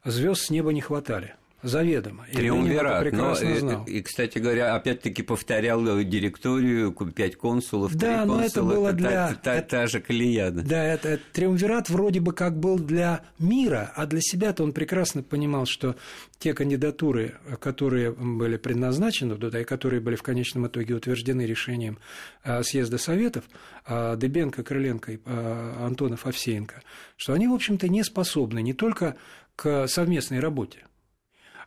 звезд 0.04 0.46
с 0.46 0.50
неба 0.50 0.72
не 0.72 0.80
хватали 0.80 1.34
заведомо. 1.64 2.26
И 2.30 2.36
Триумвират. 2.36 3.12
но, 3.12 3.34
знал. 3.34 3.84
И, 3.86 4.02
кстати 4.02 4.38
говоря, 4.38 4.74
опять-таки 4.74 5.22
повторял 5.22 5.82
директорию, 6.04 6.92
пять 6.92 7.36
консулов, 7.36 7.94
да, 7.94 7.98
три 7.98 8.28
консула. 8.28 8.36
но 8.36 8.44
это 8.44 8.62
было 8.62 8.88
это 8.88 8.96
для... 8.96 9.10
Та, 9.10 9.34
та, 9.34 9.54
это, 9.54 9.68
та 9.68 9.86
же 9.86 10.00
колея. 10.00 10.50
Да, 10.50 10.84
это, 10.84 11.08
это 11.08 11.22
триумвират 11.32 11.88
вроде 11.88 12.20
бы 12.20 12.32
как 12.32 12.58
был 12.58 12.78
для 12.78 13.24
мира, 13.38 13.92
а 13.96 14.06
для 14.06 14.20
себя-то 14.20 14.62
он 14.62 14.72
прекрасно 14.72 15.22
понимал, 15.22 15.66
что 15.66 15.96
те 16.38 16.52
кандидатуры, 16.54 17.34
которые 17.60 18.12
были 18.12 18.56
предназначены 18.56 19.36
туда 19.36 19.60
и 19.60 19.64
которые 19.64 20.00
были 20.00 20.16
в 20.16 20.22
конечном 20.22 20.66
итоге 20.66 20.94
утверждены 20.94 21.42
решением 21.42 21.98
а, 22.42 22.62
съезда 22.62 22.98
Советов, 22.98 23.44
а, 23.86 24.16
Дыбенко, 24.16 24.62
Крыленко 24.62 25.12
и 25.12 25.18
а, 25.24 25.86
Антонов, 25.86 26.26
Овсеенко, 26.26 26.82
что 27.16 27.32
они, 27.32 27.48
в 27.48 27.54
общем-то, 27.54 27.88
не 27.88 28.02
способны 28.04 28.62
не 28.62 28.74
только 28.74 29.16
к 29.56 29.86
совместной 29.86 30.40
работе, 30.40 30.84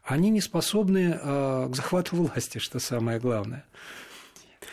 они 0.08 0.30
не 0.30 0.42
способны 0.42 1.20
э, 1.22 1.70
к 1.70 1.76
захвату 1.76 2.16
власти, 2.16 2.58
что 2.58 2.80
самое 2.80 3.20
главное. 3.20 3.66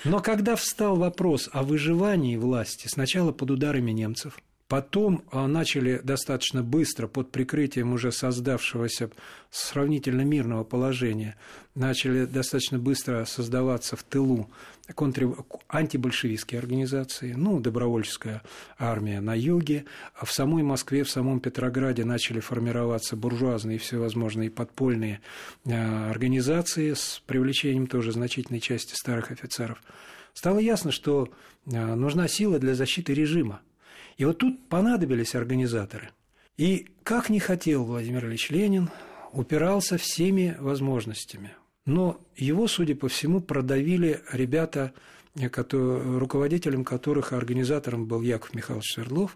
Но 0.05 0.21
когда 0.21 0.55
встал 0.57 0.97
вопрос 0.97 1.51
о 1.53 1.63
выживании 1.63 2.37
власти, 2.37 2.89
сначала 2.89 3.33
под 3.33 3.51
ударами 3.51 3.91
немцев– 3.91 4.39
Потом 4.67 5.25
а, 5.31 5.47
начали 5.47 6.01
достаточно 6.03 6.63
быстро, 6.63 7.07
под 7.07 7.31
прикрытием 7.31 7.93
уже 7.93 8.11
создавшегося 8.11 9.11
сравнительно 9.51 10.23
мирного 10.23 10.65
положения, 10.65 11.37
начали 11.75 12.25
достаточно 12.25 12.79
быстро 12.79 13.27
создаваться 13.27 13.95
в 13.97 14.03
тылу 14.03 14.51
контр... 14.95 15.37
антибольшевистские 15.69 16.61
организации, 16.61 17.35
ну, 17.35 17.61
добровольческая 17.61 18.41
армия 18.79 19.21
на 19.21 19.35
юге, 19.35 19.85
а 20.15 20.25
в 20.25 20.33
самой 20.33 20.63
Москве, 20.63 21.05
в 21.05 21.11
самом 21.11 21.41
Петрограде 21.41 22.07
начали 22.07 22.41
формироваться 22.41 23.17
буржуазные 23.17 23.79
всевозможные 23.79 24.51
подпольные 24.51 25.21
а, 25.67 26.09
организации 26.11 26.95
с 26.95 27.23
привлечением 27.27 27.87
тоже 27.87 28.13
значительной 28.13 28.61
части 28.61 28.95
старых 28.95 29.31
офицеров. 29.31 29.83
Стало 30.33 30.59
ясно, 30.59 30.91
что 30.91 31.29
нужна 31.67 32.29
сила 32.29 32.59
для 32.59 32.75
защиты 32.75 33.13
режима– 33.13 33.61
и 34.17 34.25
вот 34.25 34.39
тут 34.39 34.69
понадобились 34.69 35.35
организаторы. 35.35 36.11
И 36.57 36.89
как 37.03 37.31
не 37.31 37.41
хотел 37.41 37.85
Владимир 37.85 38.27
Ильич 38.27 38.51
Ленин, 38.51 38.91
упирался 39.33 39.99
всеми 39.99 40.57
возможностями. 40.61 41.51
Но 41.85 42.21
его, 42.37 42.67
судя 42.69 42.95
по 42.95 43.09
всему, 43.09 43.41
продавили 43.41 44.23
ребята, 44.33 44.95
руководителем 45.35 46.85
которых 46.85 47.33
и 47.33 47.37
организатором 47.37 48.07
был 48.07 48.23
Яков 48.23 48.55
Михайлович 48.55 48.95
Свердлов, 48.95 49.35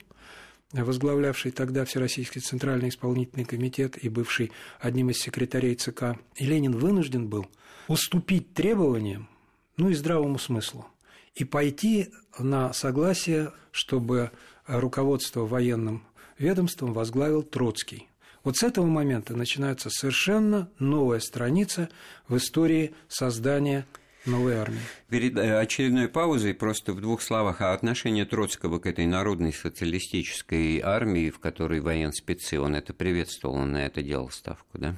возглавлявший 0.73 1.51
тогда 1.51 1.85
Всероссийский 1.85 2.41
Центральный 2.41 2.91
исполнительный 2.91 3.45
комитет 3.45 4.03
и 4.03 4.09
бывший 4.09 4.53
одним 4.81 5.11
из 5.11 5.19
секретарей 5.19 5.75
ЦК. 5.75 6.17
И 6.37 6.47
Ленин 6.47 6.77
вынужден 6.77 7.29
был 7.29 7.47
уступить 7.89 8.55
требованиям, 8.55 9.29
ну 9.77 9.91
и 9.91 9.95
здравому 9.95 10.39
смыслу, 10.39 10.87
и 11.35 11.45
пойти 11.45 12.09
на 12.39 12.73
согласие, 12.73 13.53
чтобы 13.73 14.31
руководство 14.69 15.41
военным 15.47 16.05
ведомством 16.39 16.93
возглавил 16.93 17.43
Троцкий. 17.43 18.09
Вот 18.45 18.57
с 18.57 18.63
этого 18.63 18.87
момента 18.87 19.37
начинается 19.37 19.91
совершенно 19.91 20.71
новая 20.79 21.21
страница 21.21 21.89
в 22.29 22.37
истории 22.37 22.95
создания 23.09 23.87
новой 24.27 24.57
армии. 24.57 24.81
Перед 25.09 25.37
э, 25.37 25.59
очередной 25.59 26.09
паузой 26.09 26.55
просто 26.55 26.93
в 26.93 27.01
двух 27.01 27.23
словах 27.23 27.61
о 27.61 27.73
отношении 27.73 28.25
Троцкого 28.25 28.79
к 28.79 28.87
этой 28.87 29.07
народной 29.07 29.53
социалистической 29.53 30.81
армии, 30.81 31.31
в 31.31 31.39
которой 31.39 31.81
военспецы, 31.81 32.61
он 32.61 32.77
это 32.77 32.93
приветствовал, 32.93 33.57
он 33.57 33.73
на 33.73 33.87
это 33.87 34.03
делал 34.03 34.31
ставку, 34.31 34.79
да? 34.79 34.95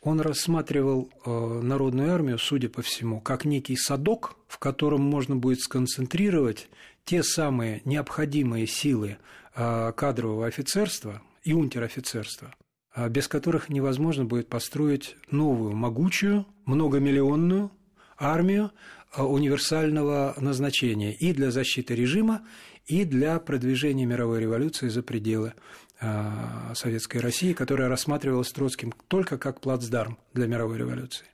Он 0.00 0.20
рассматривал 0.20 1.10
э, 1.24 1.60
народную 1.62 2.12
армию, 2.12 2.38
судя 2.38 2.68
по 2.68 2.82
всему, 2.82 3.22
как 3.22 3.46
некий 3.46 3.74
садок, 3.74 4.36
в 4.48 4.58
котором 4.58 5.00
можно 5.00 5.34
будет 5.34 5.60
сконцентрировать 5.60 6.68
те 7.04 7.22
самые 7.22 7.82
необходимые 7.84 8.66
силы 8.66 9.18
а, 9.54 9.92
кадрового 9.92 10.46
офицерства 10.46 11.22
и 11.42 11.52
унтер-офицерства, 11.52 12.54
а, 12.92 13.08
без 13.08 13.28
которых 13.28 13.68
невозможно 13.68 14.24
будет 14.24 14.48
построить 14.48 15.16
новую, 15.30 15.76
могучую, 15.76 16.46
многомиллионную 16.64 17.70
армию 18.16 18.72
а, 19.12 19.26
универсального 19.26 20.34
назначения 20.38 21.12
и 21.12 21.32
для 21.32 21.50
защиты 21.50 21.94
режима, 21.94 22.42
и 22.86 23.04
для 23.04 23.38
продвижения 23.38 24.04
мировой 24.04 24.40
революции 24.40 24.88
за 24.88 25.02
пределы 25.02 25.54
Советской 26.74 27.18
России, 27.18 27.54
которая 27.54 27.88
рассматривалась 27.88 28.52
Троцким 28.52 28.92
только 29.08 29.38
как 29.38 29.62
плацдарм 29.62 30.18
для 30.34 30.46
мировой 30.46 30.76
революции. 30.76 31.24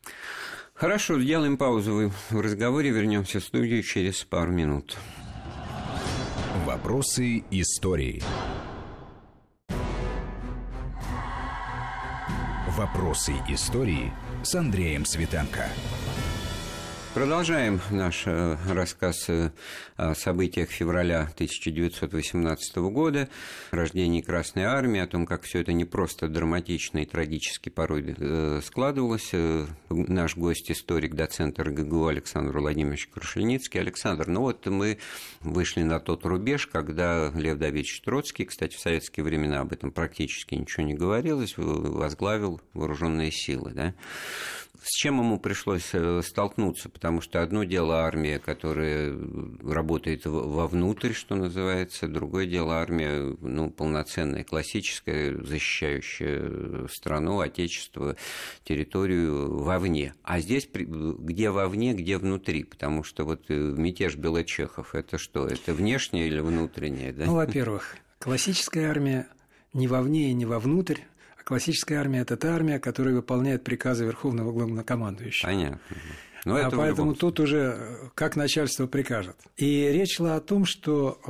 Хорошо, 0.75 1.21
сделаем 1.21 1.57
паузу 1.57 2.13
в 2.31 2.41
разговоре, 2.41 2.91
вернемся 2.91 3.41
в 3.41 3.45
студию 3.45 3.83
через 3.83 4.23
пару 4.23 4.53
минут. 4.53 4.97
Вопросы 6.67 7.43
истории. 7.51 8.23
Вопросы 12.77 13.33
истории 13.49 14.13
с 14.43 14.55
Андреем 14.55 15.07
Светенко. 15.07 15.65
Продолжаем 17.13 17.81
наш 17.91 18.23
э, 18.27 18.57
рассказ 18.69 19.29
э, 19.29 19.51
о 19.97 20.15
событиях 20.15 20.71
февраля 20.71 21.23
1918 21.35 22.77
года, 22.77 23.29
рождении 23.73 24.21
Красной 24.21 24.63
Армии, 24.63 25.01
о 25.01 25.09
том, 25.09 25.27
как 25.27 25.43
все 25.43 25.59
это 25.61 25.73
не 25.73 25.85
просто 25.85 26.29
драматично 26.29 26.99
и 26.99 27.07
трагически 27.07 27.69
порой 27.69 28.15
э, 28.17 28.61
складывалось. 28.65 29.33
Наш 29.89 30.37
гость, 30.37 30.71
историк, 30.71 31.17
доцент 31.17 31.59
РГГУ 31.59 32.07
Александр 32.07 32.57
Владимирович 32.57 33.09
Крушельницкий. 33.09 33.81
Александр, 33.81 34.29
ну 34.29 34.43
вот 34.43 34.65
мы 34.67 34.99
вышли 35.41 35.83
на 35.83 35.99
тот 35.99 36.25
рубеж, 36.25 36.69
когда 36.69 37.33
Лев 37.35 37.59
Давидович 37.59 38.03
Троцкий, 38.03 38.45
кстати, 38.45 38.77
в 38.77 38.81
советские 38.81 39.25
времена 39.25 39.63
об 39.63 39.73
этом 39.73 39.91
практически 39.91 40.55
ничего 40.55 40.85
не 40.85 40.95
говорилось, 40.95 41.55
возглавил 41.57 42.61
вооруженные 42.73 43.33
силы, 43.33 43.73
да? 43.73 43.95
С 44.83 44.97
чем 44.97 45.19
ему 45.19 45.39
пришлось 45.39 45.91
э, 45.93 46.23
столкнуться, 46.25 46.89
потому 46.89 47.21
что 47.21 47.43
одно 47.43 47.65
дело 47.65 48.03
армия, 48.03 48.39
которая 48.39 49.15
работает 49.63 50.25
вовнутрь, 50.25 51.13
что 51.13 51.35
называется, 51.35 52.09
другое 52.09 52.47
дело 52.47 52.75
армия, 52.75 53.37
ну, 53.41 53.71
полноценная, 53.71 54.45
классическая, 54.45 55.37
защищающая 55.43 56.89
страну, 56.89 57.41
отечество, 57.41 58.17
территорию 58.65 59.59
вовне. 59.59 60.15
А 60.23 60.41
здесь 60.41 60.69
где 60.73 61.51
вовне, 61.51 61.95
где 61.95 62.19
внутри, 62.19 62.65
потому 62.65 63.03
что 63.03 63.25
вот 63.25 63.45
э, 63.49 63.55
мятеж 63.55 64.17
Белочехов, 64.17 64.95
это 64.95 65.19
что, 65.19 65.47
это 65.47 65.75
внешнее 65.75 66.27
или 66.29 66.41
внутреннее, 66.41 67.13
да? 67.13 67.27
Ну, 67.27 67.35
во-первых, 67.35 67.97
классическая 68.19 68.89
армия 68.89 69.29
не 69.73 69.89
вовне 69.89 70.31
и 70.31 70.35
не 70.35 70.47
вовнутрь, 70.47 71.01
Классическая 71.45 71.97
армия– 71.97 72.21
это 72.21 72.37
та 72.37 72.55
армия, 72.55 72.79
которая 72.79 73.15
выполняет 73.15 73.65
приказы 73.65 74.05
Верховного 74.05 74.53
Главнокомандующего. 74.53 75.49
Понятно. 75.49 75.81
Но 76.45 76.57
а 76.57 76.71
поэтому 76.71 77.15
тут 77.15 77.41
уже 77.41 77.77
э, 77.79 78.09
как 78.15 78.37
начальство 78.37 78.87
прикажет. 78.87 79.37
И 79.57 79.91
речь 79.93 80.17
шла 80.17 80.37
о 80.37 80.41
том, 80.41 80.65
что 80.65 81.21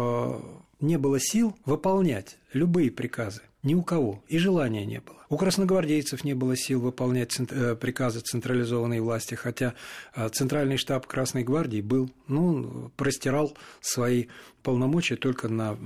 э, 0.81 0.85
не 0.85 0.99
было 0.99 1.18
сил 1.20 1.57
выполнять 1.64 2.38
любые 2.53 2.90
приказы. 2.90 3.42
Ни 3.62 3.75
у 3.75 3.83
кого. 3.83 4.23
И 4.29 4.38
желания 4.38 4.87
не 4.87 5.01
было. 5.01 5.18
У 5.29 5.37
красногвардейцев 5.37 6.25
не 6.25 6.35
было 6.35 6.57
сил 6.57 6.81
выполнять 6.81 7.38
э, 7.38 7.77
приказы 7.77 8.20
централизованной 8.20 9.01
власти, 9.01 9.35
хотя 9.35 9.75
центральный 10.33 10.77
штаб 10.77 11.07
Красной 11.07 11.44
гвардии 11.44 11.81
был, 11.81 12.11
ну, 12.27 12.90
простирал 12.96 13.57
свои 13.81 14.27
полномочия 14.62 15.16
только 15.16 15.49
на 15.49 15.77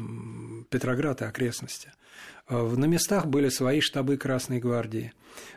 Петроград 0.70 1.22
и 1.22 1.24
окрестности. 1.24 1.92
Э, 2.48 2.62
на 2.62 2.84
местах 2.84 3.26
были 3.26 3.48
свои 3.48 3.80
штабы 3.80 4.16
Красной 4.16 4.58
гвардии. 4.58 5.12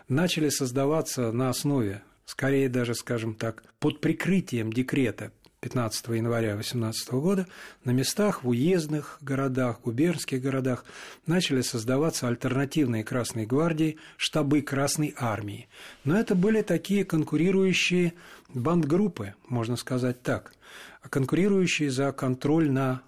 Начали 0.08 0.50
создаваться 0.50 1.32
на 1.32 1.50
основе, 1.50 2.04
скорее 2.26 2.70
даже, 2.70 2.96
скажем 2.96 3.36
так, 3.36 3.64
под 3.80 4.00
прикрытием 4.00 4.72
декрета 4.72 5.32
15 5.60 6.08
января 6.10 6.56
18 6.56 7.10
года 7.14 7.48
на 7.84 7.92
местах 7.92 8.44
в 8.44 8.50
уездных 8.50 9.18
городах, 9.22 9.82
губернских 9.82 10.42
городах 10.42 10.86
начали 11.26 11.62
создаваться 11.62 12.28
альтернативные 12.28 13.04
Красной 13.04 13.46
гвардии, 13.46 13.98
штабы 14.18 14.62
Красной 14.62 15.16
армии. 15.18 15.68
Но 16.04 16.18
это 16.18 16.36
были 16.36 16.62
такие 16.62 17.06
конкурирующие 17.06 18.14
бандгруппы, 18.50 19.34
можно 19.48 19.76
сказать 19.76 20.22
так, 20.22 20.54
конкурирующие 21.10 21.90
за 21.90 22.12
контроль 22.12 22.72
на 22.72 23.02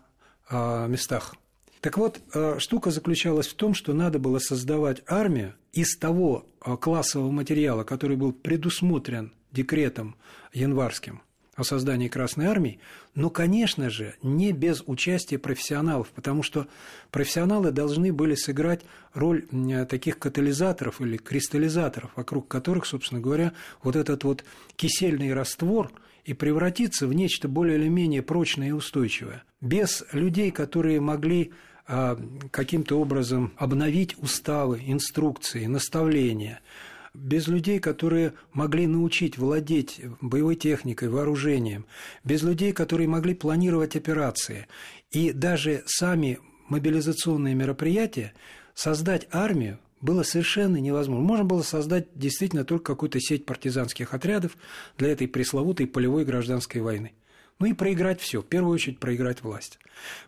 э, 0.50 0.88
местах 0.88 1.36
так 1.82 1.98
вот, 1.98 2.20
э, 2.34 2.60
штука 2.60 2.92
заключалась 2.92 3.48
в 3.48 3.54
том, 3.54 3.74
что 3.74 3.94
надо 3.94 4.20
было 4.20 4.40
создавать 4.40 5.02
армию 5.08 5.54
из 5.72 5.98
того 5.98 6.46
э, 6.66 6.76
классового 6.76 7.32
материала, 7.32 7.84
который 7.84 8.18
был 8.18 8.34
предусмотрен 8.34 9.32
декретом 9.52 10.16
январским 10.54 11.22
о 11.56 11.64
создании 11.64 12.08
Красной 12.08 12.46
Армии, 12.46 12.80
но, 13.16 13.30
конечно 13.30 13.90
же, 13.90 14.16
не 14.22 14.52
без 14.54 14.82
участия 14.86 15.38
профессионалов, 15.38 16.10
потому 16.10 16.42
что 16.42 16.68
профессионалы 17.12 17.72
должны 17.72 18.14
были 18.14 18.36
сыграть 18.36 18.82
роль 19.14 19.46
таких 19.90 20.20
катализаторов 20.20 21.02
или 21.02 21.18
кристаллизаторов, 21.18 22.12
вокруг 22.16 22.48
которых, 22.48 22.86
собственно 22.86 23.20
говоря, 23.20 23.52
вот 23.84 23.98
этот 23.98 24.24
вот 24.24 24.46
кисельный 24.78 25.34
раствор 25.34 25.92
и 26.30 26.34
превратиться 26.36 27.08
в 27.08 27.14
нечто 27.14 27.48
более 27.48 27.80
или 27.80 27.88
менее 27.88 28.22
прочное 28.22 28.68
и 28.68 28.72
устойчивое. 28.72 29.44
Без 29.62 30.06
людей, 30.14 30.52
которые 30.52 31.02
могли 31.02 31.54
а, 31.88 32.20
каким-то 32.52 33.02
образом 33.02 33.52
обновить 33.58 34.16
уставы, 34.20 34.80
инструкции, 34.86 35.66
наставления, 35.66 36.62
без 37.16 37.48
людей, 37.48 37.80
которые 37.80 38.34
могли 38.54 38.86
научить 38.86 39.40
владеть 39.40 40.02
боевой 40.22 40.56
техникой, 40.56 41.10
вооружением, 41.10 41.88
без 42.24 42.44
людей, 42.44 42.74
которые 42.74 43.08
могли 43.08 43.34
планировать 43.34 43.96
операции. 43.96 44.68
И 45.10 45.32
даже 45.32 45.82
сами 45.88 46.38
мобилизационные 46.68 47.56
мероприятия, 47.56 48.34
создать 48.76 49.28
армию 49.32 49.80
было 50.02 50.24
совершенно 50.24 50.78
невозможно. 50.78 51.26
Можно 51.26 51.46
было 51.46 51.62
создать 51.62 52.08
действительно 52.16 52.66
только 52.66 52.94
какую-то 52.94 53.20
сеть 53.20 53.46
партизанских 53.46 54.14
отрядов 54.14 54.58
для 54.98 55.10
этой 55.10 55.28
пресловутой 55.28 55.88
полевой 55.88 56.26
гражданской 56.26 56.82
войны. 56.82 57.14
Ну 57.60 57.66
и 57.66 57.74
проиграть 57.74 58.22
все, 58.22 58.42
в 58.42 58.46
первую 58.46 58.74
очередь 58.74 59.00
проиграть 59.00 59.44
власть. 59.44 59.80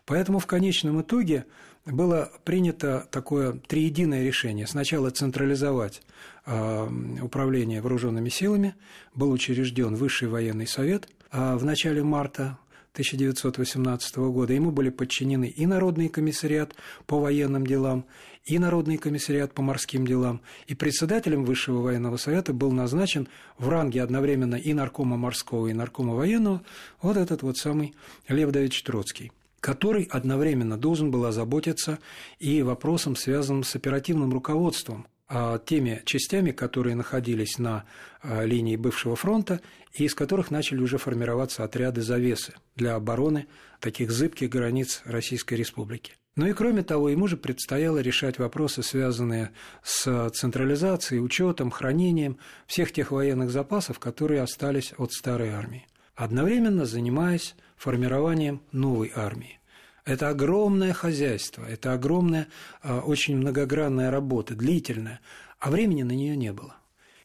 Поэтому 0.04 0.38
в 0.38 0.46
конечном 0.46 1.00
итоге 1.00 1.46
было 1.86 2.30
принято 2.44 3.08
такое 3.10 3.54
триединое 3.66 4.22
решение. 4.22 4.66
Сначала 4.66 5.10
централизовать 5.10 6.02
э, 6.44 6.88
управление 7.22 7.80
вооруженными 7.80 8.28
силами, 8.28 8.74
был 9.14 9.30
учрежден 9.30 9.94
Высший 9.94 10.28
военный 10.28 10.66
совет 10.66 11.08
а 11.34 11.56
в 11.56 11.64
начале 11.64 12.02
марта 12.02 12.58
1918 12.92 14.16
года. 14.18 14.52
Ему 14.52 14.70
были 14.70 14.90
подчинены 14.90 15.46
и 15.46 15.64
Народный 15.64 16.08
комиссариат 16.08 16.74
по 17.06 17.18
военным 17.18 17.66
делам, 17.66 18.04
и 18.44 18.58
Народный 18.58 18.98
комиссариат 18.98 19.52
по 19.54 19.62
морским 19.62 20.06
делам. 20.06 20.40
И 20.66 20.74
председателем 20.74 21.44
Высшего 21.44 21.80
военного 21.80 22.16
совета 22.16 22.52
был 22.52 22.72
назначен 22.72 23.28
в 23.58 23.68
ранге 23.68 24.02
одновременно 24.02 24.56
и 24.56 24.72
наркома 24.72 25.16
морского, 25.16 25.68
и 25.68 25.72
наркома 25.72 26.14
военного 26.14 26.62
вот 27.00 27.16
этот 27.16 27.42
вот 27.42 27.56
самый 27.56 27.94
Лев 28.28 28.50
Давидович 28.50 28.82
Троцкий 28.82 29.32
который 29.60 30.08
одновременно 30.10 30.76
должен 30.76 31.12
был 31.12 31.24
озаботиться 31.24 32.00
и 32.40 32.62
вопросом, 32.62 33.14
связанным 33.14 33.62
с 33.62 33.76
оперативным 33.76 34.32
руководством 34.32 35.06
а, 35.28 35.58
теми 35.60 36.02
частями, 36.04 36.50
которые 36.50 36.96
находились 36.96 37.58
на 37.58 37.84
а, 38.22 38.44
линии 38.44 38.74
бывшего 38.74 39.14
фронта 39.14 39.60
и 39.94 40.04
из 40.04 40.16
которых 40.16 40.50
начали 40.50 40.80
уже 40.80 40.98
формироваться 40.98 41.62
отряды 41.62 42.02
завесы 42.02 42.54
для 42.74 42.96
обороны 42.96 43.46
таких 43.78 44.10
зыбких 44.10 44.50
границ 44.50 45.00
Российской 45.04 45.54
Республики. 45.54 46.14
Ну 46.34 46.46
и 46.46 46.54
кроме 46.54 46.82
того, 46.82 47.10
ему 47.10 47.28
же 47.28 47.36
предстояло 47.36 47.98
решать 47.98 48.38
вопросы, 48.38 48.82
связанные 48.82 49.50
с 49.82 50.30
централизацией, 50.30 51.20
учетом, 51.22 51.70
хранением 51.70 52.38
всех 52.66 52.92
тех 52.92 53.10
военных 53.10 53.50
запасов, 53.50 53.98
которые 53.98 54.40
остались 54.40 54.94
от 54.96 55.12
старой 55.12 55.50
армии, 55.50 55.86
одновременно 56.14 56.86
занимаясь 56.86 57.54
формированием 57.76 58.62
новой 58.72 59.12
армии. 59.14 59.60
Это 60.06 60.30
огромное 60.30 60.94
хозяйство, 60.94 61.64
это 61.64 61.92
огромная, 61.92 62.48
а, 62.80 63.00
очень 63.00 63.36
многогранная 63.36 64.10
работа, 64.10 64.54
длительная, 64.54 65.20
а 65.60 65.70
времени 65.70 66.02
на 66.02 66.12
нее 66.12 66.36
не 66.36 66.52
было. 66.52 66.76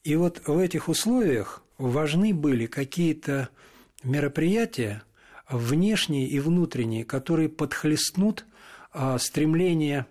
И 0.04 0.16
вот 0.16 0.42
в 0.46 0.58
этих 0.58 0.90
условиях 0.90 1.64
важны 1.78 2.34
были 2.34 2.66
какие-то 2.66 3.50
мероприятия, 4.04 5.04
внешние 5.50 6.28
и 6.28 6.40
внутренние, 6.40 7.06
которые 7.06 7.50
подхлестнут 7.50 8.46
стремление 9.20 10.06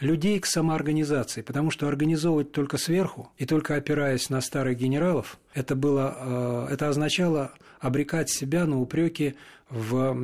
людей 0.00 0.38
к 0.38 0.46
самоорганизации, 0.46 1.42
потому 1.42 1.70
что 1.70 1.88
организовывать 1.88 2.52
только 2.52 2.78
сверху 2.78 3.32
и 3.36 3.46
только 3.46 3.74
опираясь 3.74 4.30
на 4.30 4.40
старых 4.40 4.78
генералов, 4.78 5.38
это, 5.54 5.74
было, 5.74 6.14
а, 6.16 6.68
это 6.70 6.88
означало 6.88 7.52
обрекать 7.80 8.30
себя 8.30 8.66
на 8.66 8.80
упреки 8.80 9.34
в 9.70 10.16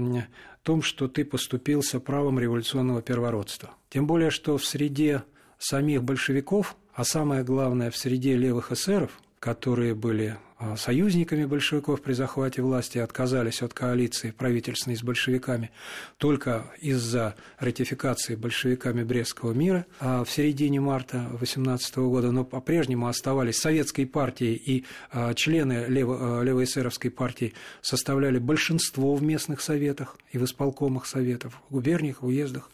том, 0.63 0.83
что 0.83 1.09
ты 1.09 1.25
поступился 1.25 2.01
правом 2.01 2.39
революционного 2.39 3.03
первородства. 3.03 3.71
Тем 3.91 4.07
более, 4.07 4.31
что 4.31 4.57
в 4.59 4.65
среде 4.65 5.23
самих 5.59 6.03
большевиков 6.03 6.77
а 6.95 7.05
самое 7.05 7.43
главное, 7.43 7.91
в 7.91 7.97
среде 7.97 8.37
левых 8.37 8.71
эсеров, 8.71 9.11
которые 9.41 9.95
были 9.95 10.39
а, 10.54 10.54
союзниками 10.77 11.45
большевиков 11.45 12.03
при 12.03 12.13
захвате 12.13 12.63
власти, 12.63 12.99
отказались 12.99 13.63
от 13.63 13.75
коалиции 13.75 14.31
правительственной 14.31 14.97
с 14.97 15.03
большевиками 15.03 15.71
только 16.19 16.67
из-за 16.81 17.35
ратификации 17.59 18.35
большевиками 18.35 19.03
Брестского 19.03 19.53
мира 19.53 19.87
а 20.01 20.25
в 20.25 20.31
середине 20.31 20.81
марта 20.81 21.27
18 21.41 21.97
года, 21.97 22.31
но 22.31 22.45
по-прежнему 22.45 23.09
оставались 23.09 23.59
советской 23.59 24.07
партией 24.07 24.55
и 24.55 24.85
а, 25.11 25.35
члены 25.35 25.87
лево- 25.89 26.43
левоэсеровской 26.43 27.11
партии 27.11 27.55
составляли 27.81 28.39
большинство 28.39 29.15
в 29.15 29.23
местных 29.23 29.61
советах 29.61 30.17
и 30.33 30.39
в 30.39 30.45
исполкомах 30.45 31.07
советов, 31.07 31.61
в 31.69 31.73
губерниях, 31.73 32.23
в 32.23 32.27
уездах. 32.27 32.71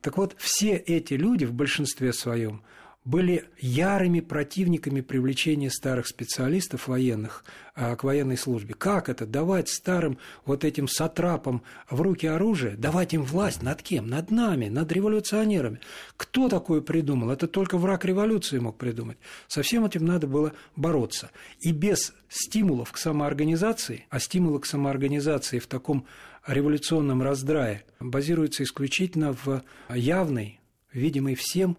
Так 0.00 0.16
вот, 0.16 0.34
все 0.38 0.76
эти 0.76 1.14
люди 1.14 1.44
в 1.44 1.52
большинстве 1.52 2.12
своем 2.12 2.62
были 3.04 3.46
ярыми 3.58 4.20
противниками 4.20 5.00
привлечения 5.00 5.70
старых 5.70 6.06
специалистов 6.06 6.86
военных 6.86 7.44
а, 7.74 7.96
к 7.96 8.04
военной 8.04 8.36
службе. 8.36 8.74
Как 8.74 9.08
это? 9.08 9.24
Давать 9.24 9.70
старым 9.70 10.18
вот 10.44 10.64
этим 10.64 10.86
сатрапам 10.86 11.62
в 11.88 12.02
руки 12.02 12.26
оружие, 12.26 12.76
давать 12.76 13.14
им 13.14 13.22
власть 13.22 13.62
над 13.62 13.82
кем? 13.82 14.06
Над 14.06 14.30
нами, 14.30 14.68
над 14.68 14.92
революционерами. 14.92 15.80
Кто 16.18 16.50
такое 16.50 16.82
придумал? 16.82 17.30
Это 17.30 17.48
только 17.48 17.78
враг 17.78 18.04
революции 18.04 18.58
мог 18.58 18.76
придумать. 18.76 19.16
Со 19.48 19.62
всем 19.62 19.86
этим 19.86 20.04
надо 20.04 20.26
было 20.26 20.52
бороться. 20.76 21.30
И 21.60 21.72
без 21.72 22.12
стимулов 22.28 22.92
к 22.92 22.98
самоорганизации, 22.98 24.06
а 24.10 24.20
стимулы 24.20 24.60
к 24.60 24.66
самоорганизации 24.66 25.58
в 25.58 25.66
таком 25.66 26.06
революционном 26.46 27.22
раздрае 27.22 27.84
базируются 27.98 28.62
исключительно 28.62 29.34
в 29.44 29.62
явной, 29.88 30.60
видимой 30.92 31.34
всем 31.34 31.78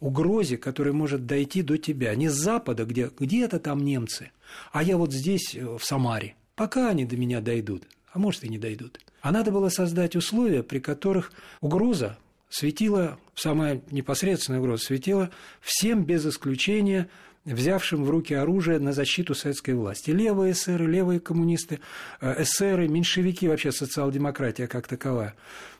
угрозе, 0.00 0.56
которая 0.56 0.94
может 0.94 1.26
дойти 1.26 1.62
до 1.62 1.76
тебя. 1.78 2.14
Не 2.14 2.28
с 2.28 2.34
запада, 2.34 2.84
где 2.84 3.10
где-то 3.18 3.58
там 3.58 3.84
немцы, 3.84 4.30
а 4.72 4.82
я 4.82 4.96
вот 4.96 5.12
здесь, 5.12 5.54
э, 5.54 5.76
в 5.76 5.84
Самаре. 5.84 6.34
Пока 6.54 6.88
они 6.88 7.04
до 7.04 7.16
меня 7.16 7.40
дойдут, 7.40 7.84
а 8.12 8.18
может 8.18 8.44
и 8.44 8.48
не 8.48 8.58
дойдут. 8.58 9.00
А 9.20 9.32
надо 9.32 9.50
было 9.50 9.68
создать 9.68 10.16
условия, 10.16 10.62
при 10.62 10.78
которых 10.78 11.32
угроза 11.60 12.18
светила, 12.48 13.18
самая 13.34 13.82
непосредственная 13.90 14.60
угроза 14.60 14.84
светила 14.84 15.30
всем 15.60 16.04
без 16.04 16.26
исключения 16.26 17.08
взявшим 17.44 18.04
в 18.04 18.10
руки 18.10 18.34
оружие 18.34 18.78
на 18.78 18.92
защиту 18.92 19.34
советской 19.34 19.74
власти. 19.74 20.10
Левые 20.10 20.52
эсеры, 20.52 20.86
левые 20.86 21.20
коммунисты, 21.20 21.80
э, 22.20 22.42
эсеры, 22.42 22.88
меньшевики, 22.88 23.48
вообще 23.48 23.72
социал-демократия 23.72 24.66
как 24.66 24.86
таковая. 24.86 25.34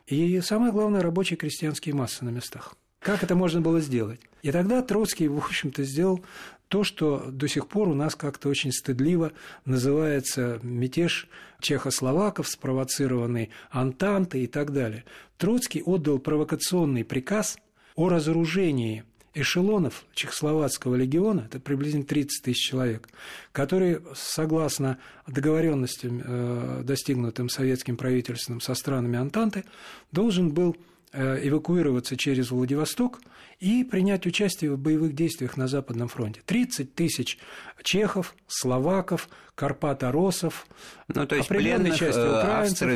И 0.07 0.40
самое 0.40 0.72
главное, 0.72 1.02
рабочие 1.02 1.37
крестьянские 1.37 1.94
массы 1.94 2.24
на 2.24 2.31
местах. 2.31 2.74
Как 3.09 3.23
это 3.23 3.35
можно 3.35 3.62
было 3.62 3.81
сделать? 3.81 4.21
И 4.42 4.53
тогда 4.53 4.83
Троцкий, 4.83 5.29
в 5.29 5.38
общем-то, 5.38 5.83
сделал 5.83 6.23
то, 6.68 6.85
что 6.85 7.25
до 7.31 7.49
сих 7.49 7.66
пор 7.66 7.88
у 7.88 7.94
нас 7.94 8.14
как-то 8.14 8.51
очень 8.51 8.71
стыдливо 8.71 9.33
называется 9.64 10.61
мятеж 10.62 11.27
чехословаков, 11.59 12.47
спровоцированный 12.49 13.49
Антантой 13.71 14.42
и 14.42 14.47
так 14.47 14.75
далее. 14.75 15.05
Троцкий 15.38 15.83
отдал 15.83 16.18
провокационный 16.18 17.03
приказ 17.03 17.57
о 17.94 18.11
разоружении 18.11 19.05
эшелонов 19.33 20.05
Чехословацкого 20.12 20.94
легиона, 20.94 21.44
это 21.47 21.61
приблизительно 21.61 22.05
30 22.05 22.42
тысяч 22.44 22.68
человек, 22.68 23.09
которые, 23.53 24.03
согласно 24.14 24.99
договоренностям, 25.27 26.21
э, 26.23 26.83
достигнутым 26.85 27.49
советским 27.49 27.97
правительством 27.97 28.61
со 28.61 28.75
странами 28.75 29.18
Антанты, 29.18 29.64
должен 30.12 30.51
был 30.51 30.77
эвакуироваться 31.12 32.16
через 32.16 32.51
Владивосток 32.51 33.21
и 33.61 33.83
принять 33.83 34.25
участие 34.27 34.73
в 34.73 34.79
боевых 34.79 35.14
действиях 35.14 35.57
на 35.57 35.66
Западном 35.66 36.09
фронте. 36.09 36.40
30 36.47 36.94
тысяч 36.94 37.38
чехов, 37.83 38.35
словаков, 38.47 39.29
карпаторосов, 39.57 40.66
ну, 41.09 41.27
то 41.27 41.35
есть 41.35 41.49
пленных 41.49 41.97
части 41.97 42.21
э, 42.21 42.38
украинцев, 42.38 42.88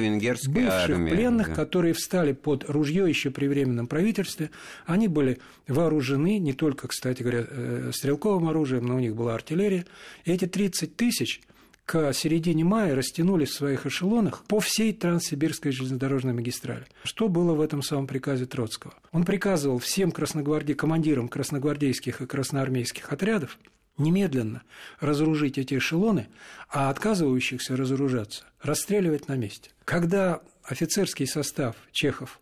бывших 0.46 0.72
армии, 0.72 1.10
пленных, 1.10 1.48
да. 1.48 1.54
которые 1.54 1.94
встали 1.94 2.32
под 2.32 2.70
ружье 2.70 3.08
еще 3.08 3.30
при 3.32 3.48
временном 3.48 3.88
правительстве. 3.88 4.50
Они 4.86 5.08
были 5.08 5.40
вооружены 5.66 6.38
не 6.38 6.52
только, 6.52 6.86
кстати 6.86 7.22
говоря, 7.22 7.44
э, 7.48 7.90
стрелковым 7.92 8.48
оружием, 8.48 8.86
но 8.86 8.94
у 8.96 9.00
них 9.00 9.16
была 9.16 9.34
артиллерия. 9.34 9.84
И 10.24 10.32
эти 10.32 10.46
30 10.46 10.94
тысяч– 10.94 11.40
к 11.84 12.12
середине 12.12 12.64
мая 12.64 12.94
растянулись 12.94 13.50
в 13.50 13.54
своих 13.54 13.86
эшелонах 13.86 14.44
по 14.44 14.60
всей 14.60 14.92
Транссибирской 14.92 15.72
железнодорожной 15.72 16.32
магистрали. 16.32 16.86
Что 17.04 17.28
было 17.28 17.54
в 17.54 17.60
этом 17.60 17.82
самом 17.82 18.06
приказе 18.06 18.46
Троцкого? 18.46 18.94
Он 19.10 19.24
приказывал 19.24 19.78
всем 19.78 20.12
красногварди... 20.12 20.74
командирам 20.74 21.28
красногвардейских 21.28 22.20
и 22.20 22.26
красноармейских 22.26 23.12
отрядов 23.12 23.58
немедленно 23.98 24.62
разоружить 25.00 25.58
эти 25.58 25.76
эшелоны, 25.76 26.28
а 26.68 26.88
отказывающихся 26.90 27.76
разоружаться 27.76 28.44
расстреливать 28.62 29.28
на 29.28 29.36
месте. 29.36 29.70
Когда 29.84 30.40
офицерский 30.62 31.26
состав 31.26 31.76
чехов, 31.90 32.40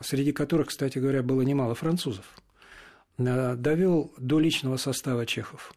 среди 0.00 0.32
которых, 0.32 0.68
кстати 0.68 0.98
говоря, 0.98 1.22
было 1.22 1.42
немало 1.42 1.74
французов, 1.74 2.24
э, 3.18 3.54
довел 3.56 4.12
до 4.18 4.40
личного 4.40 4.76
состава 4.76 5.26
чехов 5.26 5.74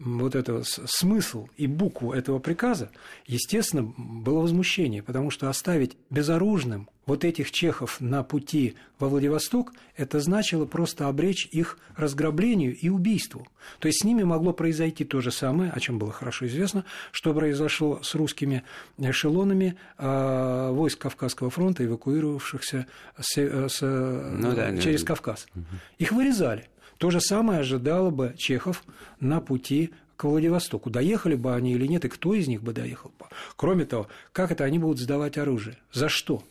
вот 0.00 0.34
этого 0.34 0.62
смысл 0.64 1.48
и 1.56 1.66
букву 1.66 2.12
этого 2.12 2.38
приказа, 2.38 2.90
естественно, 3.26 3.82
было 3.96 4.40
возмущение, 4.40 5.02
потому 5.02 5.30
что 5.30 5.50
оставить 5.50 5.96
безоружным 6.08 6.88
вот 7.06 7.24
этих 7.24 7.50
чехов 7.50 8.00
на 8.00 8.22
пути 8.22 8.76
во 8.98 9.08
Владивосток, 9.08 9.72
это 9.96 10.20
значило 10.20 10.64
просто 10.64 11.08
обречь 11.08 11.46
их 11.50 11.78
разграблению 11.96 12.74
и 12.74 12.88
убийству. 12.88 13.46
То 13.78 13.88
есть 13.88 14.00
с 14.00 14.04
ними 14.04 14.22
могло 14.22 14.52
произойти 14.52 15.04
то 15.04 15.20
же 15.20 15.30
самое, 15.30 15.70
о 15.70 15.80
чем 15.80 15.98
было 15.98 16.12
хорошо 16.12 16.46
известно, 16.46 16.84
что 17.10 17.34
произошло 17.34 18.00
с 18.02 18.14
русскими 18.14 18.62
эшелонами 18.96 19.76
э, 19.98 20.70
войск 20.72 21.00
Кавказского 21.00 21.50
фронта, 21.50 21.84
эвакуировавшихся 21.84 22.86
с, 23.18 23.38
э, 23.38 23.68
с, 23.68 23.80
ну, 23.82 24.54
да, 24.54 24.76
через 24.78 25.02
да. 25.02 25.08
Кавказ. 25.08 25.46
Угу. 25.54 25.64
Их 25.98 26.12
вырезали. 26.12 26.68
То 27.00 27.08
же 27.08 27.22
самое 27.22 27.60
ожидало 27.60 28.10
бы 28.10 28.34
чехов 28.36 28.84
на 29.20 29.40
пути 29.40 29.88
к 30.16 30.24
Владивостоку. 30.24 30.90
Доехали 30.90 31.34
бы 31.34 31.54
они 31.54 31.72
или 31.72 31.86
нет, 31.86 32.04
и 32.04 32.10
кто 32.10 32.34
из 32.34 32.46
них 32.46 32.62
бы 32.62 32.74
доехал 32.74 33.10
бы. 33.18 33.24
Кроме 33.56 33.86
того, 33.86 34.06
как 34.32 34.52
это 34.52 34.64
они 34.64 34.78
будут 34.78 35.00
сдавать 35.00 35.38
оружие? 35.38 35.78
За 35.94 36.10
что? 36.10 36.44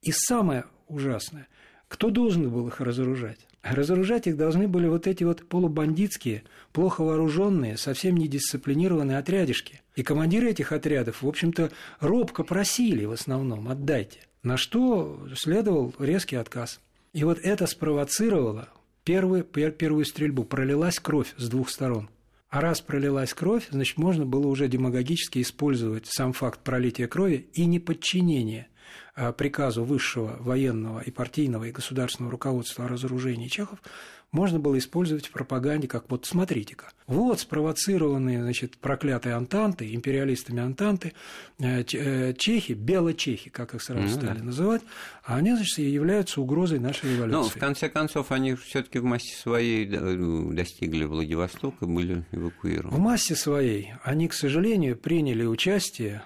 И 0.00 0.12
самое 0.12 0.66
ужасное, 0.86 1.48
кто 1.88 2.10
должен 2.10 2.48
был 2.48 2.68
их 2.68 2.80
разоружать? 2.80 3.40
Разоружать 3.64 4.28
их 4.28 4.36
должны 4.36 4.68
были 4.68 4.86
вот 4.86 5.08
эти 5.08 5.24
вот 5.24 5.42
полубандитские, 5.48 6.44
плохо 6.72 7.00
вооруженные, 7.02 7.76
совсем 7.76 8.16
недисциплинированные 8.16 9.18
отрядишки. 9.18 9.82
И 9.96 10.04
командиры 10.04 10.50
этих 10.50 10.70
отрядов, 10.70 11.22
в 11.22 11.26
общем-то, 11.26 11.72
робко 11.98 12.44
просили 12.44 13.06
в 13.06 13.10
основном 13.10 13.68
«отдайте». 13.68 14.20
На 14.44 14.56
что 14.56 15.26
следовал 15.34 15.92
резкий 15.98 16.36
отказ. 16.36 16.78
И 17.12 17.24
вот 17.24 17.40
это 17.40 17.66
спровоцировало 17.66 18.68
первую, 19.04 19.44
первую 19.44 20.04
стрельбу, 20.04 20.44
пролилась 20.44 20.98
кровь 20.98 21.34
с 21.36 21.48
двух 21.48 21.70
сторон. 21.70 22.10
А 22.48 22.60
раз 22.60 22.80
пролилась 22.80 23.32
кровь, 23.32 23.68
значит, 23.70 23.96
можно 23.96 24.26
было 24.26 24.48
уже 24.48 24.66
демагогически 24.66 25.40
использовать 25.40 26.06
сам 26.06 26.32
факт 26.32 26.60
пролития 26.60 27.06
крови 27.06 27.48
и 27.52 27.64
неподчинения 27.64 28.66
а, 29.14 29.32
приказу 29.32 29.84
высшего 29.84 30.36
военного 30.40 31.00
и 31.00 31.12
партийного 31.12 31.64
и 31.64 31.72
государственного 31.72 32.32
руководства 32.32 32.86
о 32.86 32.88
разоружении 32.88 33.46
чехов 33.46 33.80
можно 34.32 34.60
было 34.60 34.78
использовать 34.78 35.26
в 35.26 35.32
пропаганде, 35.32 35.88
как 35.88 36.08
вот 36.08 36.24
смотрите-ка. 36.24 36.92
Вот 37.06 37.40
спровоцированные, 37.40 38.42
значит, 38.42 38.76
проклятые 38.76 39.34
Антанты, 39.34 39.92
империалистами 39.92 40.62
Антанты, 40.62 41.14
э, 41.58 41.82
э, 41.92 42.34
чехи, 42.34 42.72
белочехи, 42.72 43.50
как 43.50 43.74
их 43.74 43.82
сразу 43.82 44.06
mm-hmm. 44.06 44.22
стали 44.22 44.40
называть, 44.40 44.82
а 45.24 45.36
они, 45.36 45.54
значит, 45.54 45.78
являются 45.78 46.40
угрозой 46.40 46.78
нашей 46.78 47.14
революции. 47.14 47.38
Ну, 47.38 47.48
в 47.48 47.54
конце 47.54 47.88
концов, 47.88 48.30
они 48.30 48.54
все 48.54 48.82
таки 48.82 49.00
в 49.00 49.04
массе 49.04 49.34
своей 49.34 49.86
достигли 49.86 51.04
Владивостока, 51.04 51.86
были 51.86 52.24
эвакуированы. 52.30 52.96
В 52.96 53.00
массе 53.00 53.34
своей 53.34 53.94
они, 54.04 54.28
к 54.28 54.34
сожалению, 54.34 54.96
приняли 54.96 55.44
участие 55.44 56.22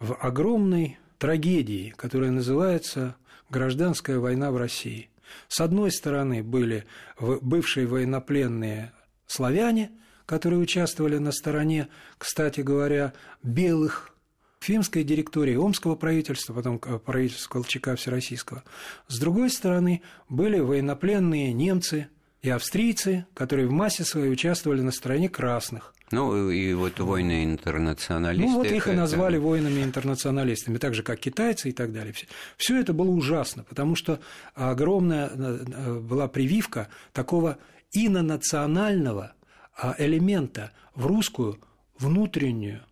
в 0.00 0.14
огромной 0.14 0.98
трагедии, 1.18 1.94
которая 1.96 2.32
называется 2.32 3.14
«Гражданская 3.50 4.18
война 4.18 4.50
в 4.50 4.56
России». 4.56 5.08
С 5.48 5.60
одной 5.60 5.90
стороны 5.90 6.42
были 6.42 6.86
бывшие 7.18 7.86
военнопленные 7.86 8.92
славяне, 9.26 9.90
которые 10.26 10.58
участвовали 10.58 11.18
на 11.18 11.32
стороне, 11.32 11.88
кстати 12.18 12.60
говоря, 12.60 13.12
белых 13.42 14.12
Фимской 14.60 15.04
директории 15.04 15.54
Омского 15.54 15.94
правительства, 15.94 16.54
потом 16.54 16.78
правительства 16.78 17.52
Колчака 17.52 17.94
Всероссийского. 17.94 18.64
С 19.06 19.18
другой 19.18 19.50
стороны, 19.50 20.02
были 20.28 20.58
военнопленные 20.58 21.52
немцы 21.52 22.08
и 22.42 22.50
австрийцы, 22.50 23.26
которые 23.34 23.68
в 23.68 23.72
массе 23.72 24.04
своей 24.04 24.32
участвовали 24.32 24.80
на 24.80 24.92
стороне 24.92 25.28
красных. 25.28 25.94
Ну, 26.12 26.50
и 26.50 26.72
вот 26.74 27.00
воины-интернационалисты. 27.00 28.48
Ну, 28.48 28.58
вот 28.58 28.66
их 28.66 28.86
и 28.86 28.92
назвали 28.92 29.38
воинами-интернационалистами, 29.38 30.78
так 30.78 30.94
же, 30.94 31.02
как 31.02 31.18
китайцы 31.18 31.70
и 31.70 31.72
так 31.72 31.92
далее. 31.92 32.14
Все 32.56 32.80
это 32.80 32.92
было 32.92 33.10
ужасно, 33.10 33.64
потому 33.64 33.96
что 33.96 34.20
огромная 34.54 35.28
э, 35.28 35.98
была 35.98 36.28
прививка 36.28 36.88
такого 37.12 37.58
инонационального 37.92 39.32
а, 39.76 39.94
элемента 39.98 40.72
в 40.94 41.06
русскую 41.06 41.58
внутреннюю 41.98 42.82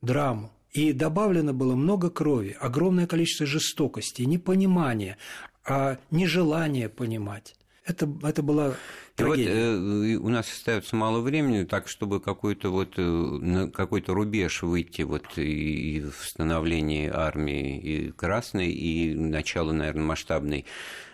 драму. 0.00 0.52
И 0.70 0.92
добавлено 0.92 1.52
было 1.52 1.74
много 1.74 2.10
крови, 2.10 2.56
огромное 2.60 3.08
количество 3.08 3.46
жестокости, 3.46 4.22
непонимания, 4.22 5.16
а 5.64 5.98
нежелание 6.12 6.88
понимать. 6.88 7.56
Это, 7.84 8.08
это 8.22 8.42
была 8.42 8.74
трагедия. 9.16 9.50
И 9.52 10.16
вот 10.16 10.22
э, 10.22 10.26
у 10.26 10.28
нас 10.28 10.50
остается 10.50 10.96
мало 10.96 11.20
времени, 11.20 11.64
так 11.64 11.88
чтобы 11.88 12.20
какой-то 12.20 12.70
вот 12.70 12.94
э, 12.98 13.02
на 13.02 13.70
какой-то 13.70 14.12
рубеж 14.12 14.62
выйти 14.62 15.02
вот 15.02 15.26
и 15.36 16.00
в 16.00 16.26
становлении 16.26 17.08
армии 17.08 17.78
и 17.78 18.10
красной 18.12 18.70
и 18.70 19.14
начало, 19.14 19.72
наверное, 19.72 20.04
масштабной 20.04 20.66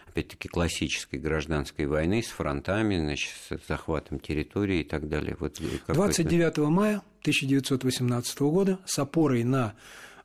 опять-таки 0.08 0.48
классической 0.48 1.18
гражданской 1.18 1.86
войны 1.86 2.22
с 2.22 2.28
фронтами, 2.28 2.98
значит, 2.98 3.32
с 3.48 3.68
захватом 3.68 4.18
территории 4.18 4.80
и 4.80 4.84
так 4.84 5.08
далее. 5.08 5.36
Вот 5.38 5.60
29 5.88 6.58
мая 6.68 7.02
1918 7.20 8.40
года 8.40 8.78
с 8.86 8.98
опорой 8.98 9.44
на 9.44 9.74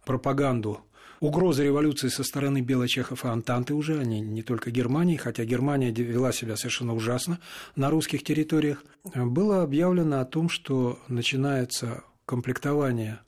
пропаганду 0.06 0.82
угрозы 1.22 1.64
революции 1.64 2.10
со 2.10 2.24
стороны 2.24 2.60
белочехов 2.60 3.24
и 3.24 3.30
Антанты 3.30 3.74
уже, 3.74 4.00
они 4.00 4.20
не 4.20 4.42
только 4.42 4.72
Германии, 4.72 5.16
хотя 5.16 5.46
Германия 5.46 5.92
вела 5.92 6.34
себя 6.34 6.58
совершенно 6.58 6.94
ужасно 6.94 7.40
на 7.78 7.90
русских 7.90 8.24
территориях, 8.24 8.84
было 9.16 9.62
объявлено 9.62 10.20
о 10.20 10.26
том, 10.26 10.50
что 10.50 11.00
начинается 11.08 12.04
комплектование 12.26 13.20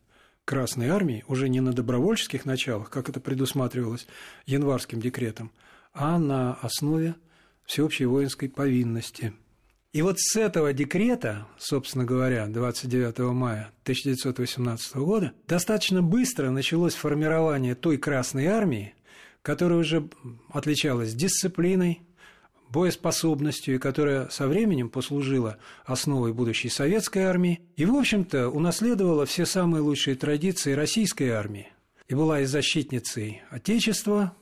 Красной 0.44 0.90
Армии 0.90 1.24
уже 1.28 1.48
не 1.48 1.62
на 1.62 1.72
добровольческих 1.72 2.46
началах, 2.46 2.90
как 2.90 3.08
это 3.08 3.22
предусматривалось 3.22 4.08
январским 4.46 5.00
декретом, 5.00 5.52
а 5.94 6.20
на 6.20 6.56
основе 6.56 7.16
всеобщей 7.64 8.06
воинской 8.06 8.50
повинности. 8.50 9.34
И 9.94 10.02
вот 10.02 10.20
с 10.20 10.36
этого 10.36 10.74
декрета, 10.74 11.46
собственно 11.60 12.04
говоря, 12.04 12.48
29 12.48 13.32
мая 13.32 13.72
1918 13.84 14.96
года, 14.96 15.34
достаточно 15.48 16.02
быстро 16.02 16.50
началось 16.50 16.96
формирование 16.96 17.76
той 17.76 17.98
Красной 17.98 18.48
Армии, 18.48 18.96
которая 19.44 19.78
уже 19.78 20.10
отличалась 20.52 21.14
дисциплиной, 21.14 22.02
боеспособностью 22.70 23.76
и 23.76 23.78
которая 23.78 24.30
со 24.30 24.48
временем 24.48 24.90
послужила 24.90 25.60
основой 25.86 26.34
будущей 26.34 26.70
советской 26.70 27.26
армии. 27.26 27.62
И, 27.76 27.86
в 27.86 27.94
общем-то, 27.94 28.50
унаследовала 28.50 29.28
все 29.28 29.46
самые 29.46 29.84
лучшие 29.84 30.16
традиции 30.16 30.74
российской 30.74 31.30
армии. 31.30 31.68
И 32.08 32.16
была 32.16 32.40
и 32.40 32.46
защитницей 32.46 33.44
Отечества, 33.52 34.36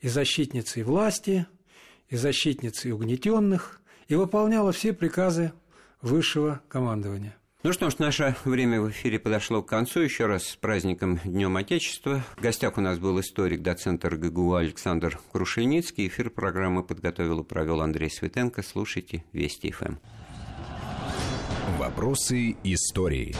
и 0.00 0.08
защитницей 0.08 0.82
власти, 0.82 1.46
и 2.08 2.16
защитницей 2.16 2.90
угнетенных, 2.90 3.80
и 4.08 4.14
выполняла 4.14 4.72
все 4.72 4.92
приказы 4.92 5.52
высшего 6.02 6.60
командования. 6.68 7.36
Ну 7.62 7.72
что 7.72 7.90
ж, 7.90 7.98
наше 7.98 8.36
время 8.44 8.80
в 8.80 8.90
эфире 8.90 9.18
подошло 9.18 9.60
к 9.60 9.68
концу. 9.68 10.00
Еще 10.00 10.26
раз 10.26 10.44
с 10.44 10.56
праздником 10.56 11.18
Днем 11.24 11.56
Отечества. 11.56 12.22
В 12.36 12.40
гостях 12.40 12.78
у 12.78 12.80
нас 12.80 12.98
был 12.98 13.18
историк, 13.18 13.62
доцент 13.62 14.04
РГГУ 14.04 14.54
Александр 14.54 15.18
Крушельницкий. 15.32 16.06
Эфир 16.06 16.30
программы 16.30 16.84
подготовил 16.84 17.40
и 17.40 17.44
провел 17.44 17.80
Андрей 17.80 18.08
Светенко. 18.08 18.62
Слушайте 18.62 19.24
Вести 19.32 19.72
ФМ. 19.72 19.96
Вопросы 21.78 22.56
истории. 22.62 23.34